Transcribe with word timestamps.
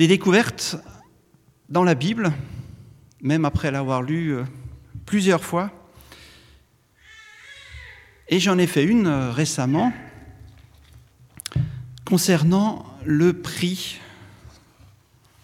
Des 0.00 0.08
découvertes 0.08 0.76
dans 1.68 1.84
la 1.84 1.94
Bible, 1.94 2.32
même 3.20 3.44
après 3.44 3.70
l'avoir 3.70 4.00
lu 4.00 4.30
euh, 4.30 4.44
plusieurs 5.04 5.44
fois. 5.44 5.70
Et 8.26 8.40
j'en 8.40 8.56
ai 8.56 8.66
fait 8.66 8.82
une 8.82 9.06
euh, 9.06 9.30
récemment 9.30 9.92
concernant 12.06 12.86
le 13.04 13.42
prix 13.42 14.00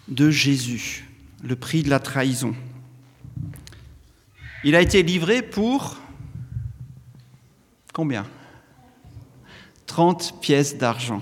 de 0.07 0.31
Jésus, 0.31 1.07
le 1.43 1.55
prix 1.55 1.83
de 1.83 1.91
la 1.91 1.99
trahison. 1.99 2.55
Il 4.63 4.73
a 4.73 4.81
été 4.81 5.03
livré 5.03 5.43
pour 5.43 5.99
combien? 7.93 8.25
30 9.85 10.41
pièces 10.41 10.79
d'argent. 10.79 11.21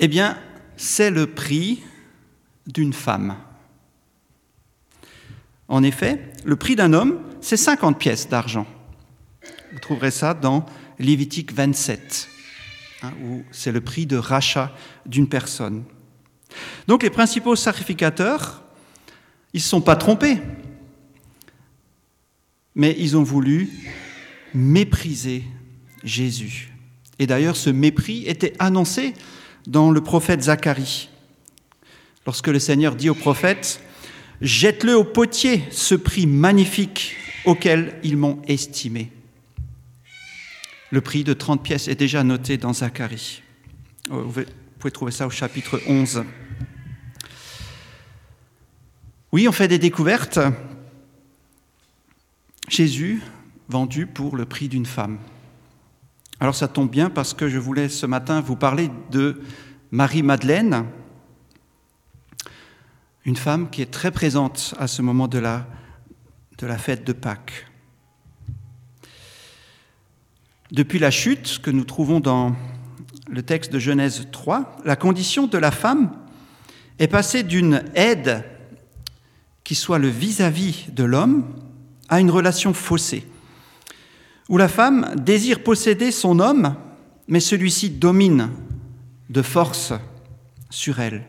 Eh 0.00 0.08
bien, 0.08 0.36
c'est 0.78 1.10
le 1.10 1.26
prix 1.26 1.82
d'une 2.66 2.92
femme. 2.92 3.36
En 5.66 5.82
effet, 5.82 6.32
le 6.44 6.56
prix 6.56 6.76
d'un 6.76 6.94
homme, 6.94 7.20
c'est 7.42 7.58
50 7.58 7.98
pièces 7.98 8.28
d'argent. 8.28 8.66
Vous 9.72 9.80
trouverez 9.80 10.12
ça 10.12 10.32
dans 10.32 10.64
Lévitique 10.98 11.52
27, 11.52 12.28
hein, 13.02 13.12
où 13.24 13.42
c'est 13.50 13.72
le 13.72 13.80
prix 13.80 14.06
de 14.06 14.16
rachat 14.16 14.72
d'une 15.04 15.28
personne. 15.28 15.84
Donc 16.86 17.02
les 17.02 17.10
principaux 17.10 17.56
sacrificateurs, 17.56 18.62
ils 19.52 19.58
ne 19.58 19.62
se 19.62 19.68
sont 19.68 19.82
pas 19.82 19.96
trompés, 19.96 20.38
mais 22.74 22.94
ils 22.98 23.16
ont 23.16 23.24
voulu 23.24 23.68
mépriser 24.54 25.44
Jésus. 26.04 26.72
Et 27.18 27.26
d'ailleurs, 27.26 27.56
ce 27.56 27.68
mépris 27.68 28.24
était 28.26 28.54
annoncé 28.60 29.14
dans 29.66 29.90
le 29.90 30.00
prophète 30.00 30.42
Zacharie. 30.42 31.08
Lorsque 32.26 32.48
le 32.48 32.58
Seigneur 32.58 32.94
dit 32.94 33.10
au 33.10 33.14
prophète, 33.14 33.80
Jette-le 34.40 34.96
au 34.96 35.04
potier, 35.04 35.64
ce 35.70 35.96
prix 35.96 36.26
magnifique 36.26 37.16
auquel 37.44 37.98
ils 38.04 38.16
m'ont 38.16 38.40
estimé. 38.46 39.10
Le 40.90 41.00
prix 41.00 41.24
de 41.24 41.32
30 41.32 41.62
pièces 41.62 41.88
est 41.88 41.96
déjà 41.96 42.22
noté 42.22 42.56
dans 42.56 42.72
Zacharie. 42.72 43.42
Vous 44.08 44.44
pouvez 44.78 44.92
trouver 44.92 45.12
ça 45.12 45.26
au 45.26 45.30
chapitre 45.30 45.80
11. 45.88 46.24
Oui, 49.32 49.48
on 49.48 49.52
fait 49.52 49.68
des 49.68 49.78
découvertes. 49.78 50.38
Jésus 52.68 53.20
vendu 53.68 54.06
pour 54.06 54.36
le 54.36 54.46
prix 54.46 54.68
d'une 54.68 54.86
femme. 54.86 55.18
Alors 56.40 56.54
ça 56.54 56.68
tombe 56.68 56.88
bien 56.88 57.10
parce 57.10 57.34
que 57.34 57.48
je 57.48 57.58
voulais 57.58 57.88
ce 57.88 58.06
matin 58.06 58.40
vous 58.40 58.54
parler 58.54 58.90
de 59.10 59.42
Marie-Madeleine, 59.90 60.84
une 63.24 63.34
femme 63.34 63.68
qui 63.70 63.82
est 63.82 63.90
très 63.90 64.12
présente 64.12 64.72
à 64.78 64.86
ce 64.86 65.02
moment 65.02 65.26
de 65.26 65.38
la, 65.40 65.66
de 66.58 66.66
la 66.68 66.78
fête 66.78 67.04
de 67.04 67.12
Pâques. 67.12 67.66
Depuis 70.70 71.00
la 71.00 71.10
chute 71.10 71.58
que 71.60 71.72
nous 71.72 71.84
trouvons 71.84 72.20
dans 72.20 72.54
le 73.28 73.42
texte 73.42 73.72
de 73.72 73.80
Genèse 73.80 74.28
3, 74.30 74.76
la 74.84 74.94
condition 74.94 75.48
de 75.48 75.58
la 75.58 75.72
femme 75.72 76.12
est 77.00 77.08
passée 77.08 77.42
d'une 77.42 77.82
aide 77.96 78.44
qui 79.64 79.74
soit 79.74 79.98
le 79.98 80.08
vis-à-vis 80.08 80.86
-vis 80.86 80.94
de 80.94 81.04
l'homme 81.04 81.44
à 82.08 82.20
une 82.20 82.30
relation 82.30 82.72
faussée 82.74 83.26
où 84.48 84.56
la 84.56 84.68
femme 84.68 85.14
désire 85.16 85.62
posséder 85.62 86.10
son 86.10 86.40
homme, 86.40 86.74
mais 87.26 87.40
celui-ci 87.40 87.90
domine 87.90 88.50
de 89.28 89.42
force 89.42 89.92
sur 90.70 91.00
elle. 91.00 91.24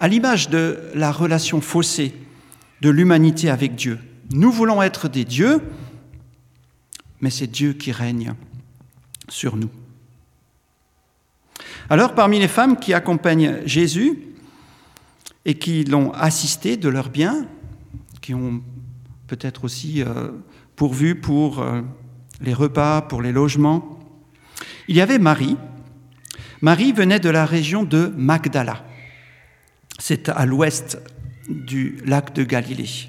À 0.00 0.08
l'image 0.08 0.48
de 0.48 0.78
la 0.94 1.12
relation 1.12 1.60
faussée 1.60 2.14
de 2.80 2.90
l'humanité 2.90 3.50
avec 3.50 3.74
Dieu, 3.74 3.98
nous 4.30 4.50
voulons 4.50 4.82
être 4.82 5.08
des 5.08 5.24
dieux, 5.24 5.60
mais 7.20 7.30
c'est 7.30 7.46
Dieu 7.46 7.72
qui 7.72 7.92
règne 7.92 8.34
sur 9.28 9.56
nous. 9.56 9.70
Alors, 11.90 12.14
parmi 12.14 12.38
les 12.38 12.48
femmes 12.48 12.78
qui 12.78 12.92
accompagnent 12.92 13.60
Jésus 13.64 14.18
et 15.44 15.54
qui 15.54 15.84
l'ont 15.84 16.12
assisté 16.12 16.76
de 16.76 16.88
leur 16.88 17.08
bien, 17.08 17.46
qui 18.20 18.34
ont 18.34 18.62
peut-être 19.26 19.64
aussi 19.64 20.02
euh, 20.02 20.28
pourvu 20.76 21.14
pour 21.14 21.60
euh, 21.60 21.80
les 22.40 22.54
repas, 22.54 23.02
pour 23.02 23.22
les 23.22 23.32
logements. 23.32 23.98
Il 24.88 24.96
y 24.96 25.00
avait 25.00 25.18
Marie. 25.18 25.56
Marie 26.60 26.92
venait 26.92 27.20
de 27.20 27.30
la 27.30 27.46
région 27.46 27.84
de 27.84 28.12
Magdala. 28.16 28.84
C'est 29.98 30.28
à 30.28 30.46
l'ouest 30.46 30.98
du 31.48 31.98
lac 32.04 32.34
de 32.34 32.44
Galilée. 32.44 33.08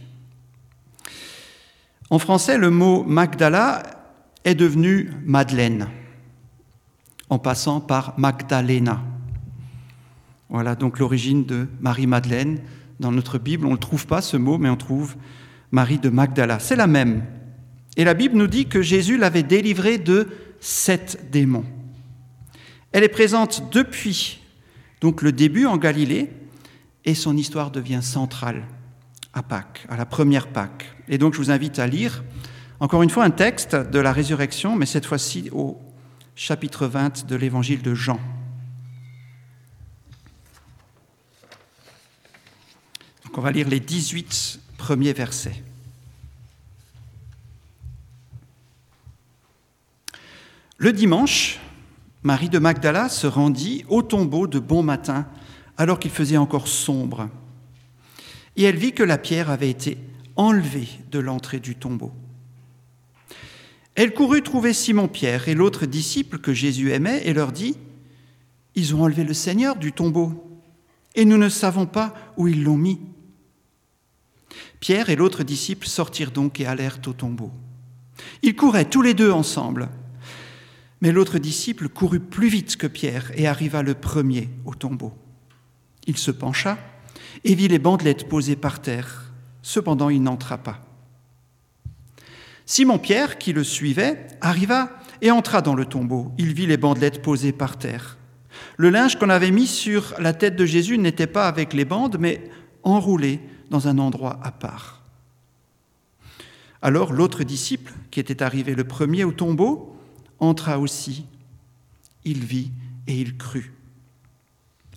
En 2.09 2.19
français, 2.19 2.57
le 2.57 2.69
mot 2.69 3.03
Magdala 3.03 3.83
est 4.43 4.55
devenu 4.55 5.11
Madeleine, 5.25 5.87
en 7.29 7.37
passant 7.37 7.81
par 7.81 8.13
Magdalena. 8.17 9.01
Voilà 10.49 10.73
donc 10.75 10.97
l'origine 10.97 11.45
de 11.45 11.67
Marie-Madeleine. 11.81 12.59
Dans 12.99 13.11
notre 13.11 13.37
Bible, 13.37 13.67
on 13.67 13.71
ne 13.71 13.77
trouve 13.77 14.07
pas 14.07 14.21
ce 14.21 14.37
mot, 14.37 14.57
mais 14.57 14.69
on 14.69 14.75
trouve 14.75 15.15
Marie 15.71 15.99
de 15.99 16.09
Magdala. 16.09 16.57
C'est 16.59 16.75
la 16.75 16.87
même. 16.87 17.23
Et 17.97 18.03
la 18.03 18.13
Bible 18.13 18.37
nous 18.37 18.47
dit 18.47 18.67
que 18.67 18.81
Jésus 18.81 19.17
l'avait 19.17 19.43
délivrée 19.43 19.97
de 19.97 20.27
sept 20.59 21.29
démons. 21.31 21.65
Elle 22.91 23.03
est 23.03 23.09
présente 23.09 23.71
depuis 23.71 24.39
donc 25.01 25.21
le 25.21 25.31
début 25.31 25.65
en 25.65 25.77
Galilée 25.77 26.29
et 27.05 27.15
son 27.15 27.37
histoire 27.37 27.71
devient 27.71 28.01
centrale 28.01 28.63
à 29.33 29.43
Pâques, 29.43 29.85
à 29.89 29.97
la 29.97 30.05
première 30.05 30.47
Pâques. 30.47 30.85
Et 31.07 31.17
donc 31.17 31.33
je 31.33 31.39
vous 31.39 31.51
invite 31.51 31.79
à 31.79 31.87
lire 31.87 32.23
encore 32.79 33.03
une 33.03 33.09
fois 33.09 33.25
un 33.25 33.31
texte 33.31 33.75
de 33.75 33.99
la 33.99 34.13
résurrection, 34.13 34.75
mais 34.75 34.85
cette 34.85 35.05
fois-ci 35.05 35.49
au 35.51 35.79
chapitre 36.35 36.87
20 36.87 37.27
de 37.27 37.35
l'évangile 37.35 37.81
de 37.81 37.93
Jean. 37.93 38.19
On 43.39 43.41
va 43.41 43.53
lire 43.53 43.69
les 43.69 43.79
18 43.79 44.59
premiers 44.77 45.13
versets. 45.13 45.63
Le 50.81 50.93
dimanche, 50.93 51.59
Marie 52.23 52.47
de 52.47 52.57
Magdala 52.57 53.09
se 53.09 53.27
rendit 53.27 53.83
au 53.89 54.01
tombeau 54.01 54.47
de 54.47 54.59
bon 54.59 54.81
matin, 54.81 55.27
alors 55.75 55.99
qu'il 55.99 56.09
faisait 56.09 56.37
encore 56.37 56.69
sombre. 56.69 57.27
Et 58.55 58.63
elle 58.63 58.77
vit 58.77 58.93
que 58.93 59.03
la 59.03 59.17
pierre 59.17 59.49
avait 59.49 59.69
été 59.69 59.97
enlevée 60.37 60.87
de 61.11 61.19
l'entrée 61.19 61.59
du 61.59 61.75
tombeau. 61.75 62.13
Elle 63.95 64.13
courut 64.13 64.41
trouver 64.41 64.71
Simon-Pierre 64.71 65.49
et 65.49 65.53
l'autre 65.53 65.85
disciple 65.85 66.37
que 66.37 66.53
Jésus 66.53 66.93
aimait 66.93 67.23
et 67.25 67.33
leur 67.33 67.51
dit, 67.51 67.75
Ils 68.75 68.95
ont 68.95 69.03
enlevé 69.03 69.25
le 69.25 69.33
Seigneur 69.33 69.75
du 69.75 69.91
tombeau, 69.91 70.61
et 71.13 71.25
nous 71.25 71.37
ne 71.37 71.49
savons 71.49 71.87
pas 71.87 72.13
où 72.37 72.47
ils 72.47 72.63
l'ont 72.63 72.77
mis. 72.77 73.01
Pierre 74.79 75.09
et 75.09 75.17
l'autre 75.17 75.43
disciple 75.43 75.87
sortirent 75.87 76.31
donc 76.31 76.61
et 76.61 76.65
allèrent 76.65 76.99
au 77.05 77.11
tombeau. 77.11 77.51
Ils 78.43 78.55
couraient 78.55 78.89
tous 78.89 79.01
les 79.01 79.13
deux 79.13 79.31
ensemble. 79.33 79.89
Mais 81.01 81.11
l'autre 81.11 81.39
disciple 81.39 81.87
courut 81.89 82.19
plus 82.19 82.49
vite 82.49 82.75
que 82.75 82.87
Pierre 82.87 83.31
et 83.35 83.47
arriva 83.47 83.83
le 83.83 83.93
premier 83.93 84.49
au 84.65 84.75
tombeau. 84.75 85.13
Il 86.07 86.17
se 86.17 86.31
pencha 86.31 86.77
et 87.43 87.55
vit 87.55 87.67
les 87.67 87.79
bandelettes 87.79 88.27
posées 88.27 88.55
par 88.55 88.81
terre. 88.81 89.31
Cependant, 89.61 90.09
il 90.09 90.23
n'entra 90.23 90.57
pas. 90.57 90.81
Simon-Pierre, 92.65 93.37
qui 93.37 93.53
le 93.53 93.63
suivait, 93.63 94.27
arriva 94.41 94.89
et 95.21 95.31
entra 95.31 95.61
dans 95.61 95.75
le 95.75 95.85
tombeau. 95.85 96.31
Il 96.37 96.53
vit 96.53 96.67
les 96.67 96.77
bandelettes 96.77 97.21
posées 97.21 97.51
par 97.51 97.77
terre. 97.77 98.17
Le 98.77 98.89
linge 98.89 99.17
qu'on 99.17 99.29
avait 99.29 99.51
mis 99.51 99.67
sur 99.67 100.13
la 100.19 100.33
tête 100.33 100.55
de 100.55 100.65
Jésus 100.65 100.97
n'était 100.97 101.27
pas 101.27 101.47
avec 101.47 101.73
les 101.73 101.85
bandes, 101.85 102.17
mais 102.19 102.49
enroulé 102.83 103.39
dans 103.69 103.87
un 103.87 103.97
endroit 103.97 104.39
à 104.43 104.51
part. 104.51 105.03
Alors 106.81 107.11
l'autre 107.11 107.43
disciple, 107.43 107.93
qui 108.11 108.19
était 108.19 108.41
arrivé 108.41 108.75
le 108.75 108.83
premier 108.83 109.23
au 109.23 109.31
tombeau, 109.31 109.98
entra 110.39 110.79
aussi. 110.79 111.25
Il 112.25 112.43
vit 112.43 112.71
et 113.07 113.19
il 113.19 113.37
crut. 113.37 113.71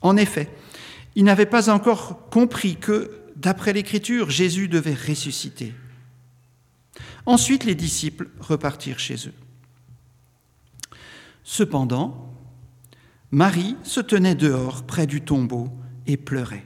En 0.00 0.16
effet, 0.16 0.50
il 1.14 1.24
n'avait 1.24 1.46
pas 1.46 1.70
encore 1.70 2.28
compris 2.30 2.76
que, 2.76 3.10
d'après 3.36 3.72
l'Écriture, 3.72 4.30
Jésus 4.30 4.68
devait 4.68 4.94
ressusciter. 4.94 5.74
Ensuite, 7.26 7.64
les 7.64 7.74
disciples 7.74 8.28
repartirent 8.40 8.98
chez 8.98 9.28
eux. 9.28 9.34
Cependant, 11.44 12.34
Marie 13.30 13.76
se 13.82 14.00
tenait 14.00 14.34
dehors 14.34 14.84
près 14.84 15.06
du 15.06 15.22
tombeau 15.22 15.68
et 16.06 16.16
pleurait. 16.16 16.64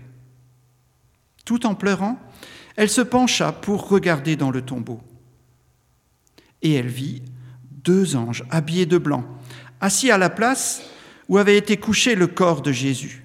Tout 1.45 1.67
en 1.67 1.75
pleurant, 1.75 2.19
elle 2.77 2.91
se 2.91 3.01
pencha 3.01 3.53
pour 3.53 3.89
regarder 3.89 4.37
dans 4.37 4.51
le 4.51 4.63
tombeau. 4.63 5.01
Et 6.63 6.75
elle 6.75 6.89
vit 6.89 7.23
deux 7.87 8.17
anges 8.17 8.45
habillés 8.51 8.85
de 8.85 8.99
blanc, 8.99 9.25
assis 9.81 10.11
à 10.11 10.19
la 10.19 10.29
place 10.29 10.83
où 11.29 11.39
avait 11.39 11.57
été 11.57 11.79
couché 11.79 12.15
le 12.15 12.27
corps 12.27 12.61
de 12.61 12.73
Jésus. 12.73 13.23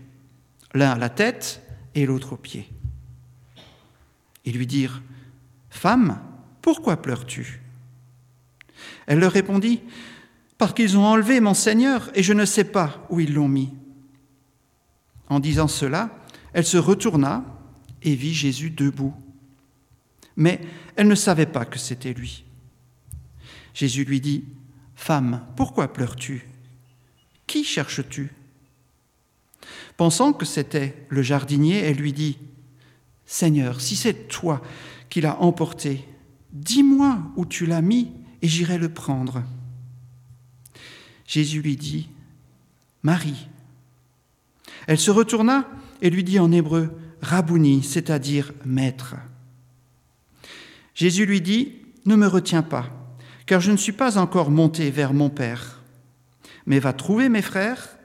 l'un 0.74 0.92
à 0.92 0.98
la 0.98 1.10
tête 1.10 1.62
et 1.96 2.06
l'autre 2.06 2.34
aux 2.34 2.38
pieds. 2.38 2.69
Et 4.46 4.52
lui 4.52 4.66
dirent, 4.66 5.02
Femme, 5.69 6.22
pourquoi 6.62 7.02
pleures-tu? 7.02 7.62
Elle 9.06 9.19
leur 9.19 9.34
répondit, 9.34 9.81
Parce 10.58 10.74
qu'ils 10.74 10.98
ont 10.98 11.06
enlevé 11.06 11.42
mon 11.42 11.54
Seigneur 11.54 12.10
et 12.16 12.24
je 12.24 12.31
ne 12.31 12.46
sais 12.46 12.64
pas 12.64 13.06
où 13.10 13.19
ils 13.19 13.34
l'ont 13.34 13.50
mis. 13.50 13.74
En 15.28 15.42
disant 15.42 15.68
cela, 15.68 16.10
elle 16.54 16.66
se 16.66 16.78
retourna 16.78 17.44
et 18.02 18.16
vit 18.16 18.34
Jésus 18.34 18.69
debout. 18.69 19.14
Mais 20.38 20.62
elle 20.96 21.07
ne 21.07 21.16
savait 21.16 21.46
pas 21.46 21.66
que 21.66 21.80
c'était 21.80 22.14
lui. 22.14 22.46
Jésus 23.73 24.03
lui 24.03 24.21
dit, 24.21 24.44
Femme, 24.95 25.45
pourquoi 25.56 25.91
pleures-tu? 25.91 26.47
Qui 27.47 27.63
cherches-tu? 27.63 28.31
Pensant 29.97 30.33
que 30.33 30.45
c'était 30.45 31.06
le 31.09 31.21
jardinier, 31.21 31.79
elle 31.79 31.97
lui 31.97 32.13
dit, 32.13 32.38
Seigneur, 33.25 33.81
si 33.81 33.95
c'est 33.95 34.27
toi 34.27 34.62
qui 35.09 35.21
l'as 35.21 35.39
emporté, 35.41 36.06
dis-moi 36.51 37.19
où 37.35 37.45
tu 37.45 37.65
l'as 37.65 37.81
mis 37.81 38.12
et 38.41 38.47
j'irai 38.47 38.77
le 38.77 38.89
prendre. 38.89 39.44
Jésus 41.27 41.62
lui 41.62 41.77
dit, 41.77 42.09
Marie. 43.03 43.47
Elle 44.88 45.00
se 45.00 45.12
retourna 45.12 45.69
et 46.01 46.09
lui 46.09 46.23
dit 46.23 46.39
en 46.39 46.51
hébreu, 46.51 46.91
Rabouni, 47.21 47.83
c'est-à-dire 47.83 48.51
maître. 48.65 49.15
Jésus 50.95 51.25
lui 51.25 51.41
dit, 51.41 51.73
Ne 52.06 52.15
me 52.15 52.27
retiens 52.27 52.63
pas, 52.63 52.89
car 53.51 53.59
je 53.59 53.74
ne 53.74 53.75
suis 53.75 53.92
pas 53.92 54.18
encore 54.18 54.50
monté 54.50 54.89
vers 54.92 55.13
mon 55.13 55.30
Père, 55.30 55.81
mais 56.65 56.80
va 56.80 56.94
trouver 56.94 57.27
mes 57.27 57.42
frères 57.42 57.98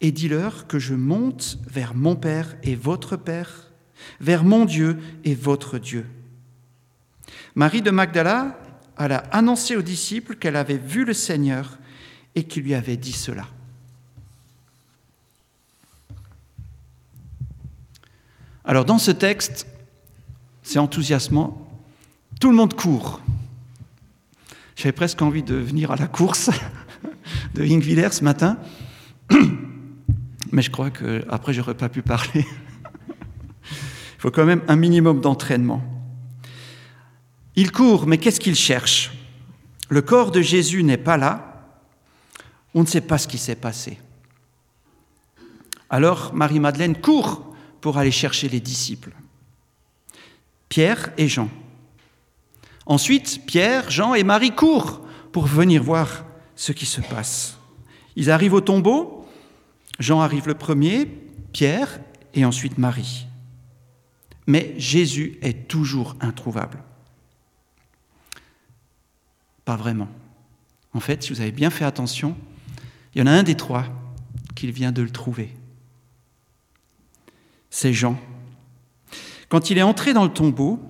et 0.00 0.12
dis-leur 0.12 0.68
que 0.68 0.78
je 0.78 0.94
monte 0.94 1.58
vers 1.66 1.96
mon 1.96 2.14
Père 2.14 2.54
et 2.62 2.76
votre 2.76 3.16
Père, 3.16 3.72
vers 4.20 4.44
mon 4.44 4.64
Dieu 4.64 5.00
et 5.24 5.34
votre 5.34 5.78
Dieu. 5.78 6.06
Marie 7.56 7.82
de 7.82 7.90
Magdala 7.90 8.56
alla 8.96 9.24
annoncer 9.32 9.74
aux 9.74 9.82
disciples 9.82 10.36
qu'elle 10.36 10.54
avait 10.54 10.78
vu 10.78 11.04
le 11.04 11.14
Seigneur 11.14 11.78
et 12.36 12.44
qu'il 12.44 12.62
lui 12.62 12.74
avait 12.74 12.96
dit 12.96 13.10
cela. 13.10 13.48
Alors 18.64 18.84
dans 18.84 18.98
ce 18.98 19.10
texte, 19.10 19.66
c'est 20.62 20.78
enthousiasmant, 20.78 21.68
tout 22.38 22.50
le 22.50 22.56
monde 22.56 22.74
court. 22.74 23.20
J'avais 24.76 24.92
presque 24.92 25.20
envie 25.22 25.42
de 25.42 25.54
venir 25.54 25.90
à 25.90 25.96
la 25.96 26.06
course 26.06 26.50
de 27.54 27.62
Ingviller 27.62 28.10
ce 28.10 28.24
matin, 28.24 28.58
mais 30.52 30.62
je 30.62 30.70
crois 30.70 30.90
qu'après, 30.90 31.52
j'aurais 31.52 31.76
pas 31.76 31.88
pu 31.88 32.02
parler. 32.02 32.46
Il 33.64 34.20
faut 34.20 34.30
quand 34.30 34.44
même 34.44 34.62
un 34.68 34.76
minimum 34.76 35.20
d'entraînement. 35.20 35.82
Il 37.56 37.72
court, 37.72 38.06
mais 38.06 38.18
qu'est-ce 38.18 38.40
qu'il 38.40 38.54
cherche? 38.54 39.12
Le 39.88 40.00
corps 40.00 40.30
de 40.30 40.40
Jésus 40.40 40.82
n'est 40.84 40.96
pas 40.96 41.16
là. 41.16 41.66
On 42.74 42.82
ne 42.82 42.86
sait 42.86 43.00
pas 43.00 43.18
ce 43.18 43.28
qui 43.28 43.38
s'est 43.38 43.56
passé. 43.56 43.98
Alors 45.90 46.32
Marie-Madeleine 46.32 46.98
court 46.98 47.54
pour 47.80 47.98
aller 47.98 48.10
chercher 48.10 48.48
les 48.48 48.60
disciples. 48.60 49.12
Pierre 50.68 51.12
et 51.18 51.28
Jean. 51.28 51.50
Ensuite, 52.86 53.46
Pierre, 53.46 53.90
Jean 53.90 54.14
et 54.14 54.24
Marie 54.24 54.54
courent 54.54 55.00
pour 55.30 55.46
venir 55.46 55.82
voir 55.82 56.24
ce 56.56 56.72
qui 56.72 56.86
se 56.86 57.00
passe. 57.00 57.58
Ils 58.16 58.30
arrivent 58.30 58.54
au 58.54 58.60
tombeau. 58.60 59.26
Jean 59.98 60.20
arrive 60.20 60.48
le 60.48 60.54
premier, 60.54 61.06
Pierre 61.52 62.00
et 62.34 62.44
ensuite 62.44 62.78
Marie. 62.78 63.26
Mais 64.46 64.74
Jésus 64.76 65.38
est 65.42 65.68
toujours 65.68 66.16
introuvable. 66.20 66.82
Pas 69.64 69.76
vraiment. 69.76 70.08
En 70.94 71.00
fait, 71.00 71.22
si 71.22 71.32
vous 71.32 71.40
avez 71.40 71.52
bien 71.52 71.70
fait 71.70 71.84
attention, 71.84 72.36
il 73.14 73.20
y 73.20 73.22
en 73.22 73.26
a 73.26 73.30
un 73.30 73.42
des 73.42 73.54
trois 73.54 73.84
qui 74.54 74.70
vient 74.70 74.92
de 74.92 75.02
le 75.02 75.10
trouver. 75.10 75.54
C'est 77.70 77.92
Jean. 77.92 78.18
Quand 79.48 79.70
il 79.70 79.78
est 79.78 79.82
entré 79.82 80.12
dans 80.12 80.24
le 80.24 80.32
tombeau, 80.32 80.80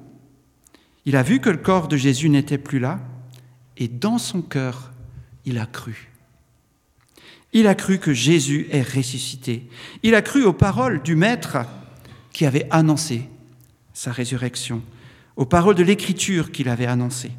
il 1.05 1.17
a 1.17 1.23
vu 1.23 1.41
que 1.41 1.51
le 1.51 1.59
corps 1.59 1.89
de 1.89 1.97
Jésus 1.97 2.29
n'était 2.29 2.59
plus 2.59 2.79
là, 2.79 3.01
et 3.77 3.89
dans 3.89 4.19
son 4.19 4.43
cœur, 4.43 4.93
il 5.45 5.59
a 5.59 5.67
cru. 5.67 6.11
Il 7.53 7.67
a 7.67 7.75
cru 7.75 7.99
que 7.99 8.15
Jésus 8.15 8.67
est 8.71 8.83
ressuscité. 8.83 9.69
Il 10.03 10.15
a 10.15 10.23
cru 10.23 10.45
aux 10.45 10.53
paroles 10.53 11.03
du 11.03 11.17
Maître 11.17 11.59
qui 12.33 12.47
avait 12.47 12.67
annoncé 12.71 13.29
sa 13.93 14.11
résurrection, 14.11 14.83
aux 15.37 15.45
paroles 15.45 15.75
de 15.75 15.83
l'Écriture 15.83 16.51
qu'il 16.51 16.69
avait 16.69 16.87
annoncées. 16.87 17.33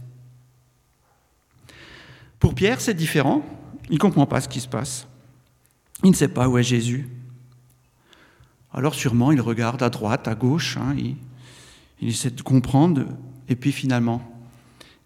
Pour 2.40 2.54
Pierre, 2.54 2.82
c'est 2.82 2.94
différent. 2.94 3.44
Il 3.90 3.96
ne 3.96 4.00
comprend 4.00 4.26
pas 4.26 4.42
ce 4.42 4.50
qui 4.50 4.60
se 4.60 4.68
passe. 4.68 5.08
Il 6.04 6.12
ne 6.12 6.16
sait 6.16 6.28
pas 6.28 6.48
où 6.48 6.58
est 6.58 6.64
Jésus. 6.64 7.10
Alors 8.72 8.96
sûrement, 8.96 9.32
il 9.32 9.42
regarde 9.42 9.82
à 9.82 9.90
droite, 9.90 10.28
à 10.28 10.36
gauche, 10.36 10.78
hein, 10.78 10.96
il, 10.98 11.16
il 12.02 12.10
essaie 12.10 12.32
de 12.32 12.42
comprendre, 12.42 13.06
et 13.50 13.56
puis 13.56 13.72
finalement, 13.72 14.22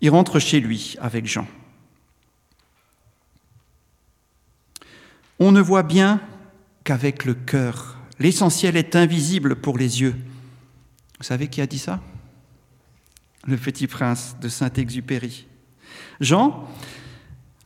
il 0.02 0.10
rentre 0.10 0.40
chez 0.40 0.60
lui 0.60 0.96
avec 1.00 1.26
Jean. 1.26 1.48
On 5.40 5.52
ne 5.52 5.62
voit 5.62 5.84
bien 5.84 6.22
qu'avec 6.84 7.26
le 7.26 7.34
cœur. 7.34 7.98
L'essentiel 8.20 8.76
est 8.76 8.96
invisible 8.96 9.56
pour 9.56 9.78
les 9.78 10.02
yeux. 10.02 10.16
Vous 11.20 11.24
savez 11.24 11.48
qui 11.48 11.62
a 11.62 11.68
dit 11.68 11.80
ça? 11.80 12.02
Le 13.46 13.58
petit 13.58 13.88
prince 13.88 14.36
de 14.42 14.50
Saint-Exupéry. 14.50 15.48
Jean, 16.20 16.68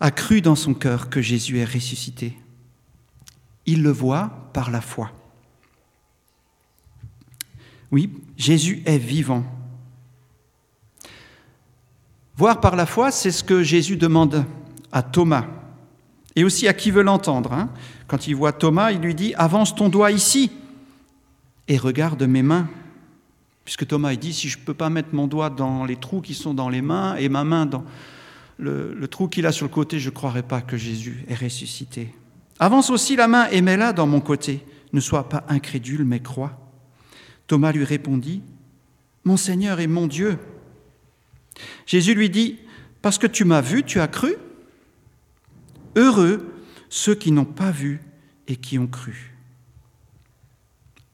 a 0.02 0.12
cru 0.12 0.42
dans 0.42 0.56
son 0.56 0.74
cœur 0.74 1.10
que 1.10 1.22
Jésus 1.22 1.60
est 1.60 1.66
ressuscité. 1.66 2.38
Il 3.68 3.84
le 3.84 3.92
voit 3.92 4.50
par 4.52 4.72
la 4.72 4.82
foi. 4.82 5.12
Oui, 7.92 8.10
Jésus 8.36 8.82
est 8.86 8.98
vivant. 8.98 9.46
Voir 12.38 12.60
par 12.60 12.76
la 12.76 12.86
foi, 12.86 13.12
c'est 13.12 13.32
ce 13.32 13.44
que 13.44 13.64
Jésus 13.64 13.98
demande 13.98 14.46
à 14.92 15.04
Thomas 15.04 15.46
et 16.36 16.44
aussi 16.44 16.68
à 16.68 16.74
qui 16.74 16.92
veut 16.92 17.04
l'entendre. 17.04 17.54
Hein. 17.54 17.70
Quand 18.08 18.28
il 18.28 18.36
voit 18.36 18.54
Thomas, 18.54 18.92
il 18.92 19.00
lui 19.00 19.16
dit 19.16 19.34
Avance 19.36 19.76
ton 19.76 19.90
doigt 19.90 20.12
ici 20.12 20.52
et 21.68 21.78
regarde 21.78 22.24
mes 22.24 22.44
mains. 22.44 22.68
Puisque 23.66 23.86
Thomas, 23.86 24.16
dit 24.16 24.34
Si 24.34 24.50
je 24.50 24.60
ne 24.60 24.64
peux 24.64 24.74
pas 24.74 24.90
mettre 24.90 25.10
mon 25.14 25.28
doigt 25.28 25.50
dans 25.50 25.86
les 25.86 25.96
trous 25.96 26.22
qui 26.22 26.34
sont 26.34 26.54
dans 26.54 26.70
les 26.70 26.82
mains 26.82 27.16
et 27.16 27.30
ma 27.30 27.44
main 27.44 27.66
dans, 27.66 27.84
le, 28.58 29.08
trou 29.08 29.28
qu'il 29.28 29.46
a 29.46 29.52
sur 29.52 29.66
le 29.66 29.72
côté, 29.72 30.00
je 30.00 30.10
ne 30.10 30.16
croirais 30.16 30.44
pas 30.44 30.62
que 30.62 30.78
Jésus 30.78 31.26
est 31.28 31.36
ressuscité. 31.36 32.14
Avance 32.60 32.90
aussi 32.90 33.16
la 33.16 33.28
main 33.28 33.48
et 33.50 33.62
mets-la 33.62 33.94
dans 33.94 34.08
mon 34.08 34.22
côté. 34.22 34.64
Ne 34.94 35.00
sois 35.00 35.30
pas 35.30 35.44
incrédule, 35.48 36.06
mais 36.06 36.20
crois. 36.20 36.60
Thomas 37.48 37.72
lui 37.72 37.84
répondit, 37.84 38.42
Mon 39.24 39.38
Seigneur 39.38 39.80
et 39.80 39.88
mon 39.88 40.08
Dieu. 40.08 40.38
Jésus 41.86 42.14
lui 42.14 42.30
dit, 42.30 42.60
Parce 43.02 43.18
que 43.18 43.28
tu 43.28 43.46
m'as 43.46 43.62
vu, 43.62 43.84
tu 43.84 44.00
as 44.00 44.08
cru 44.08 44.36
Heureux 45.96 46.54
ceux 46.90 47.16
qui 47.16 47.32
n'ont 47.32 47.46
pas 47.46 47.72
vu 47.72 48.02
et 48.48 48.56
qui 48.56 48.80
ont 48.80 48.88
cru. 48.88 49.36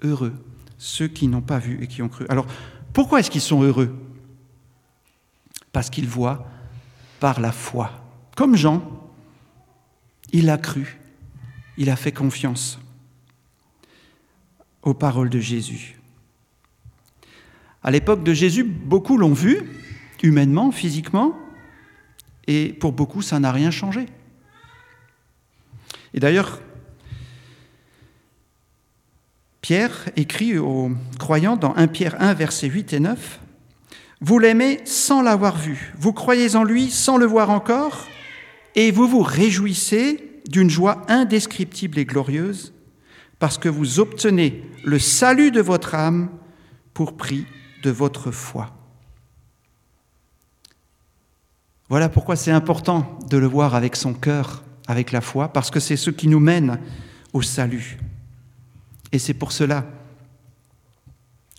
Heureux 0.02 0.34
ceux 0.78 1.08
qui 1.08 1.28
n'ont 1.28 1.42
pas 1.42 1.60
vu 1.60 1.82
et 1.82 1.88
qui 1.88 2.02
ont 2.02 2.10
cru. 2.10 2.26
Alors, 2.30 2.46
pourquoi 2.94 3.20
est-ce 3.20 3.32
qu'ils 3.32 3.42
sont 3.42 3.64
heureux? 3.64 3.96
Parce 5.72 5.90
qu'ils 5.90 6.08
voient 6.08 6.48
par 7.20 7.40
la 7.40 7.52
foi. 7.52 7.92
Comme 8.36 8.56
Jean, 8.56 8.84
il 10.32 10.50
a 10.50 10.58
cru, 10.58 11.00
il 11.78 11.90
a 11.90 11.96
fait 11.96 12.12
confiance 12.12 12.80
aux 14.84 14.94
paroles 14.94 15.30
de 15.30 15.40
Jésus. 15.40 16.00
À 17.84 17.92
l'époque 17.92 18.24
de 18.24 18.34
Jésus, 18.34 18.64
beaucoup 18.64 19.18
l'ont 19.18 19.34
vu, 19.34 19.64
humainement, 20.24 20.72
physiquement, 20.72 21.38
et 22.48 22.74
pour 22.74 22.94
beaucoup, 22.94 23.22
ça 23.22 23.40
n'a 23.40 23.52
rien 23.52 23.72
changé. 23.72 24.06
Et 26.14 26.20
d'ailleurs, 26.20 26.62
Pierre 29.62 30.10
écrit 30.16 30.58
aux 30.58 30.92
croyants 31.20 31.58
dans 31.58 31.76
1 31.76 31.88
Pierre 31.88 32.22
1, 32.22 32.34
versets 32.34 32.70
8 32.70 32.94
et 32.94 33.00
9, 33.00 33.40
vous 34.22 34.40
l'aimez 34.40 34.80
sans 34.86 35.22
l'avoir 35.22 35.58
vu, 35.58 35.94
vous 36.00 36.14
croyez 36.14 36.56
en 36.56 36.64
lui 36.64 36.90
sans 36.90 37.18
le 37.18 37.26
voir 37.26 37.50
encore, 37.50 38.08
et 38.76 38.92
vous 38.92 39.08
vous 39.08 39.22
réjouissez 39.22 40.42
d'une 40.48 40.70
joie 40.70 41.04
indescriptible 41.10 42.00
et 42.00 42.06
glorieuse, 42.06 42.74
parce 43.40 43.58
que 43.58 43.70
vous 43.70 44.00
obtenez 44.00 44.64
le 44.86 45.00
salut 45.00 45.52
de 45.52 45.62
votre 45.62 45.94
âme 45.94 46.30
pour 46.94 47.18
prix 47.18 47.46
de 47.84 47.92
votre 47.92 48.32
foi. 48.32 48.74
Voilà 51.90 52.10
pourquoi 52.10 52.36
c'est 52.36 52.52
important 52.52 53.18
de 53.30 53.38
le 53.38 53.48
voir 53.48 53.76
avec 53.76 53.96
son 53.96 54.14
cœur, 54.14 54.64
avec 54.88 55.12
la 55.12 55.22
foi, 55.22 55.54
parce 55.54 55.72
que 55.72 55.80
c'est 55.80 55.96
ce 55.96 56.10
qui 56.10 56.28
nous 56.28 56.40
mène 56.40 56.80
au 57.34 57.42
salut. 57.42 57.98
Et 59.12 59.20
c'est 59.20 59.34
pour 59.34 59.52
cela, 59.52 59.86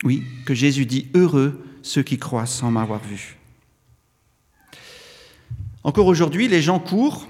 oui, 0.05 0.23
que 0.45 0.55
Jésus 0.55 0.87
dit 0.87 1.09
Heureux 1.15 1.65
ceux 1.83 2.03
qui 2.03 2.19
croient 2.19 2.47
sans 2.47 2.71
m'avoir 2.71 3.01
vu. 3.03 3.39
Encore 5.83 6.07
aujourd'hui, 6.07 6.49
les 6.49 6.61
gens 6.61 6.79
courent 6.79 7.27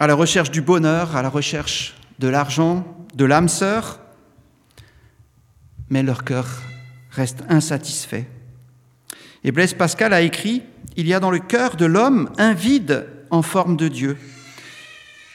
à 0.00 0.06
la 0.06 0.14
recherche 0.14 0.50
du 0.50 0.60
bonheur, 0.60 1.16
à 1.16 1.22
la 1.22 1.30
recherche 1.30 1.96
de 2.18 2.28
l'argent, 2.28 2.84
de 3.14 3.24
l'âme 3.24 3.48
sœur, 3.48 4.00
mais 5.88 6.02
leur 6.02 6.24
cœur 6.24 6.46
reste 7.10 7.42
insatisfait. 7.48 8.28
Et 9.44 9.52
Blaise 9.52 9.72
Pascal 9.72 10.12
a 10.12 10.20
écrit 10.20 10.62
Il 10.98 11.06
y 11.06 11.14
a 11.14 11.20
dans 11.20 11.30
le 11.30 11.38
cœur 11.38 11.76
de 11.76 11.86
l'homme 11.86 12.28
un 12.38 12.52
vide 12.52 13.06
en 13.30 13.42
forme 13.42 13.76
de 13.76 13.86
Dieu, 13.86 14.18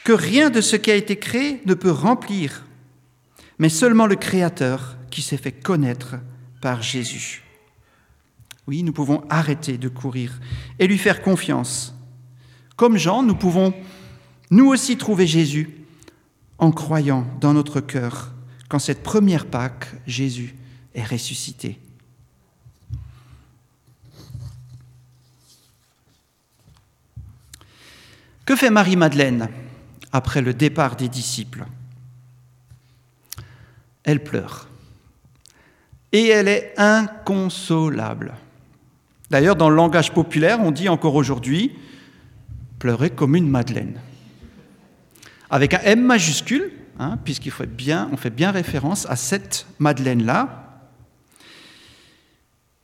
que 0.04 0.12
rien 0.12 0.50
de 0.50 0.60
ce 0.60 0.76
qui 0.76 0.90
a 0.90 0.94
été 0.94 1.16
créé 1.16 1.62
ne 1.64 1.72
peut 1.72 1.90
remplir, 1.90 2.66
mais 3.58 3.70
seulement 3.70 4.06
le 4.06 4.14
Créateur 4.14 4.98
qui 5.10 5.22
s'est 5.22 5.38
fait 5.38 5.52
connaître 5.52 6.16
par 6.60 6.82
Jésus. 6.82 7.42
Oui, 8.66 8.82
nous 8.82 8.92
pouvons 8.92 9.24
arrêter 9.30 9.78
de 9.78 9.88
courir 9.88 10.38
et 10.78 10.86
lui 10.86 10.98
faire 10.98 11.22
confiance. 11.22 11.94
Comme 12.76 12.98
Jean, 12.98 13.22
nous 13.22 13.34
pouvons 13.34 13.72
nous 14.50 14.66
aussi 14.66 14.98
trouver 14.98 15.26
Jésus 15.26 15.70
en 16.58 16.72
croyant 16.72 17.26
dans 17.40 17.54
notre 17.54 17.80
cœur 17.80 18.32
qu'en 18.68 18.78
cette 18.78 19.02
première 19.02 19.46
Pâque, 19.46 19.86
Jésus 20.06 20.56
est 20.94 21.04
ressuscité. 21.04 21.78
Que 28.44 28.56
fait 28.56 28.70
Marie-Madeleine 28.70 29.48
après 30.12 30.42
le 30.42 30.52
départ 30.52 30.96
des 30.96 31.08
disciples? 31.08 31.64
Elle 34.02 34.22
pleure. 34.22 34.68
Et 36.12 36.28
elle 36.28 36.48
est 36.48 36.74
inconsolable. 36.76 38.34
D'ailleurs, 39.30 39.56
dans 39.56 39.70
le 39.70 39.76
langage 39.76 40.12
populaire, 40.12 40.60
on 40.60 40.70
dit 40.70 40.88
encore 40.88 41.14
aujourd'hui 41.14 41.72
pleurer 42.78 43.10
comme 43.10 43.34
une 43.34 43.48
Madeleine. 43.48 43.98
Avec 45.48 45.72
un 45.72 45.80
M 45.80 46.02
majuscule, 46.02 46.70
hein, 46.98 47.18
puisqu'il 47.24 47.50
faut 47.50 47.66
bien, 47.66 48.10
on 48.12 48.16
fait 48.16 48.30
bien 48.30 48.50
référence 48.50 49.06
à 49.06 49.16
cette 49.16 49.66
Madeleine-là, 49.78 50.60